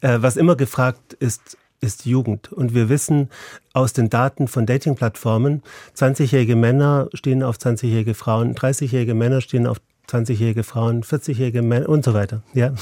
Äh, 0.00 0.18
was 0.20 0.36
immer 0.36 0.56
gefragt 0.56 1.14
ist, 1.14 1.56
ist 1.80 2.06
Jugend. 2.06 2.52
Und 2.52 2.74
wir 2.74 2.88
wissen 2.88 3.30
aus 3.72 3.92
den 3.92 4.10
Daten 4.10 4.48
von 4.48 4.66
Dating-Plattformen, 4.66 5.62
20-jährige 5.96 6.56
Männer 6.56 7.08
stehen 7.14 7.42
auf 7.42 7.56
20-jährige 7.56 8.14
Frauen, 8.14 8.54
30-jährige 8.54 9.14
Männer 9.14 9.40
stehen 9.40 9.66
auf 9.66 9.78
20-jährige 10.08 10.62
Frauen, 10.62 11.02
40-jährige 11.02 11.62
Männer 11.62 11.88
und 11.88 12.04
so 12.04 12.14
weiter. 12.14 12.42
Ja, 12.54 12.72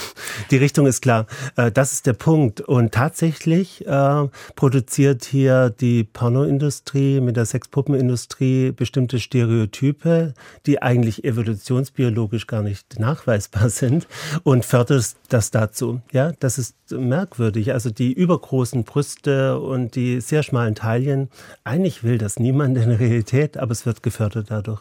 die 0.50 0.56
Richtung 0.56 0.86
ist 0.86 1.00
klar. 1.00 1.26
Äh, 1.56 1.70
das 1.72 1.92
ist 1.92 2.06
der 2.06 2.12
Punkt. 2.12 2.60
Und 2.60 2.92
tatsächlich 2.92 3.86
äh, 3.86 4.28
produziert 4.56 5.24
hier 5.24 5.70
die 5.70 6.04
Pornoindustrie 6.04 7.20
mit 7.20 7.36
der 7.36 7.46
Sexpuppenindustrie 7.46 8.72
bestimmte 8.72 9.20
Stereotype, 9.20 10.34
die 10.66 10.82
eigentlich 10.82 11.24
evolutionsbiologisch 11.24 12.46
gar 12.46 12.62
nicht 12.62 12.98
nachweisbar 12.98 13.68
sind 13.70 14.06
und 14.42 14.64
fördert 14.64 15.16
das 15.28 15.50
dazu. 15.50 16.00
Ja, 16.12 16.32
das 16.40 16.58
ist 16.58 16.76
merkwürdig. 16.90 17.72
Also 17.72 17.90
die 17.90 18.12
übergroßen 18.12 18.84
Brüste 18.84 19.58
und 19.58 19.94
die 19.94 20.20
sehr 20.20 20.42
schmalen 20.42 20.74
Taillen. 20.74 21.28
Eigentlich 21.64 22.04
will 22.04 22.18
das 22.18 22.38
niemand 22.38 22.76
in 22.78 22.90
der 22.90 23.00
Realität, 23.00 23.56
aber 23.56 23.72
es 23.72 23.86
wird 23.86 24.02
gefördert 24.02 24.46
dadurch. 24.50 24.80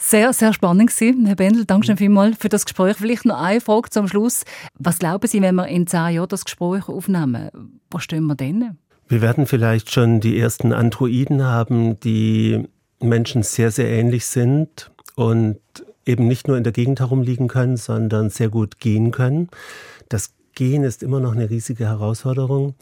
Sehr, 0.00 0.32
sehr 0.32 0.52
spannend 0.52 0.90
gewesen, 0.90 1.26
Herr 1.26 1.34
Bendel. 1.34 1.64
Danke 1.64 1.86
schön 1.86 1.96
vielmals 1.96 2.38
für 2.38 2.48
das 2.48 2.64
Gespräch. 2.64 2.96
Vielleicht 2.96 3.24
noch 3.24 3.40
eine 3.40 3.60
Frage 3.60 3.90
zum 3.90 4.06
Schluss. 4.06 4.44
Was 4.78 5.00
glauben 5.00 5.26
Sie, 5.26 5.42
wenn 5.42 5.56
wir 5.56 5.66
in 5.66 5.88
zehn 5.88 6.14
Jahren 6.14 6.28
das 6.28 6.44
Gespräch 6.44 6.88
aufnehmen? 6.88 7.50
Wo 7.90 7.98
stehen 7.98 8.24
wir 8.26 8.36
denn? 8.36 8.78
Wir 9.08 9.22
werden 9.22 9.46
vielleicht 9.46 9.92
schon 9.92 10.20
die 10.20 10.38
ersten 10.38 10.72
Androiden 10.72 11.42
haben, 11.42 11.98
die 11.98 12.68
Menschen 13.00 13.42
sehr, 13.42 13.72
sehr 13.72 13.88
ähnlich 13.88 14.26
sind 14.26 14.92
und 15.16 15.58
eben 16.06 16.28
nicht 16.28 16.46
nur 16.46 16.56
in 16.56 16.62
der 16.62 16.72
Gegend 16.72 17.00
herumliegen 17.00 17.48
können, 17.48 17.76
sondern 17.76 18.30
sehr 18.30 18.50
gut 18.50 18.78
gehen 18.78 19.10
können. 19.10 19.48
Das 20.08 20.32
Gehen 20.54 20.84
ist 20.84 21.02
immer 21.02 21.18
noch 21.18 21.32
eine 21.32 21.50
riesige 21.50 21.86
Herausforderung. 21.86 22.74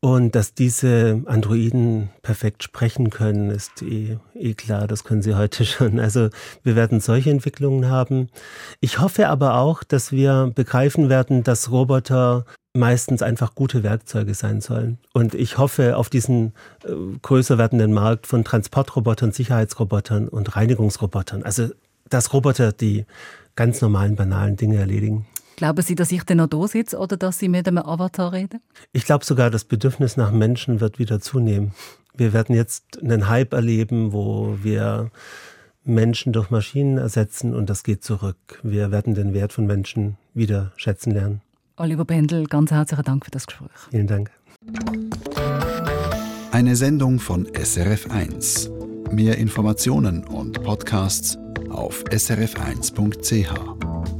Und 0.00 0.36
dass 0.36 0.54
diese 0.54 1.22
Androiden 1.26 2.10
perfekt 2.22 2.62
sprechen 2.62 3.10
können, 3.10 3.50
ist 3.50 3.82
eh, 3.82 4.18
eh, 4.34 4.54
klar, 4.54 4.86
das 4.86 5.02
können 5.02 5.22
sie 5.22 5.34
heute 5.34 5.64
schon. 5.64 5.98
Also 5.98 6.28
wir 6.62 6.76
werden 6.76 7.00
solche 7.00 7.30
Entwicklungen 7.30 7.90
haben. 7.90 8.28
Ich 8.80 9.00
hoffe 9.00 9.28
aber 9.28 9.56
auch, 9.56 9.82
dass 9.82 10.12
wir 10.12 10.52
begreifen 10.54 11.08
werden, 11.08 11.42
dass 11.42 11.72
Roboter 11.72 12.44
meistens 12.74 13.22
einfach 13.22 13.56
gute 13.56 13.82
Werkzeuge 13.82 14.34
sein 14.34 14.60
sollen. 14.60 14.98
Und 15.14 15.34
ich 15.34 15.58
hoffe 15.58 15.96
auf 15.96 16.10
diesen 16.10 16.52
äh, 16.84 16.92
größer 17.20 17.58
werdenden 17.58 17.92
Markt 17.92 18.28
von 18.28 18.44
Transportrobotern, 18.44 19.32
Sicherheitsrobotern 19.32 20.28
und 20.28 20.54
Reinigungsrobotern. 20.54 21.42
Also 21.42 21.70
dass 22.08 22.32
Roboter 22.32 22.72
die 22.72 23.04
ganz 23.56 23.80
normalen, 23.82 24.14
banalen 24.14 24.56
Dinge 24.56 24.76
erledigen. 24.76 25.26
Glauben 25.58 25.82
Sie, 25.82 25.96
dass 25.96 26.12
ich 26.12 26.22
denn 26.22 26.36
noch 26.36 26.46
da 26.46 26.68
sitze 26.68 26.96
oder 26.98 27.16
dass 27.16 27.40
Sie 27.40 27.48
mit 27.48 27.66
einem 27.66 27.78
Avatar 27.78 28.32
reden? 28.32 28.60
Ich 28.92 29.04
glaube 29.04 29.24
sogar, 29.24 29.50
das 29.50 29.64
Bedürfnis 29.64 30.16
nach 30.16 30.30
Menschen 30.30 30.80
wird 30.80 31.00
wieder 31.00 31.18
zunehmen. 31.18 31.72
Wir 32.14 32.32
werden 32.32 32.54
jetzt 32.54 33.02
einen 33.02 33.28
Hype 33.28 33.54
erleben, 33.54 34.12
wo 34.12 34.58
wir 34.62 35.10
Menschen 35.82 36.32
durch 36.32 36.50
Maschinen 36.50 36.96
ersetzen 36.96 37.56
und 37.56 37.68
das 37.68 37.82
geht 37.82 38.04
zurück. 38.04 38.60
Wir 38.62 38.92
werden 38.92 39.16
den 39.16 39.34
Wert 39.34 39.52
von 39.52 39.66
Menschen 39.66 40.16
wieder 40.32 40.70
schätzen 40.76 41.10
lernen. 41.10 41.40
Oliver 41.76 42.04
Pendel, 42.04 42.46
ganz 42.46 42.70
herzlichen 42.70 43.02
Dank 43.02 43.24
für 43.24 43.32
das 43.32 43.48
Gespräch. 43.48 43.70
Vielen 43.90 44.06
Dank. 44.06 44.30
Eine 46.52 46.76
Sendung 46.76 47.18
von 47.18 47.48
SRF1. 47.48 49.12
Mehr 49.12 49.38
Informationen 49.38 50.22
und 50.22 50.62
Podcasts 50.62 51.36
auf 51.68 52.04
srf1.ch. 52.04 54.17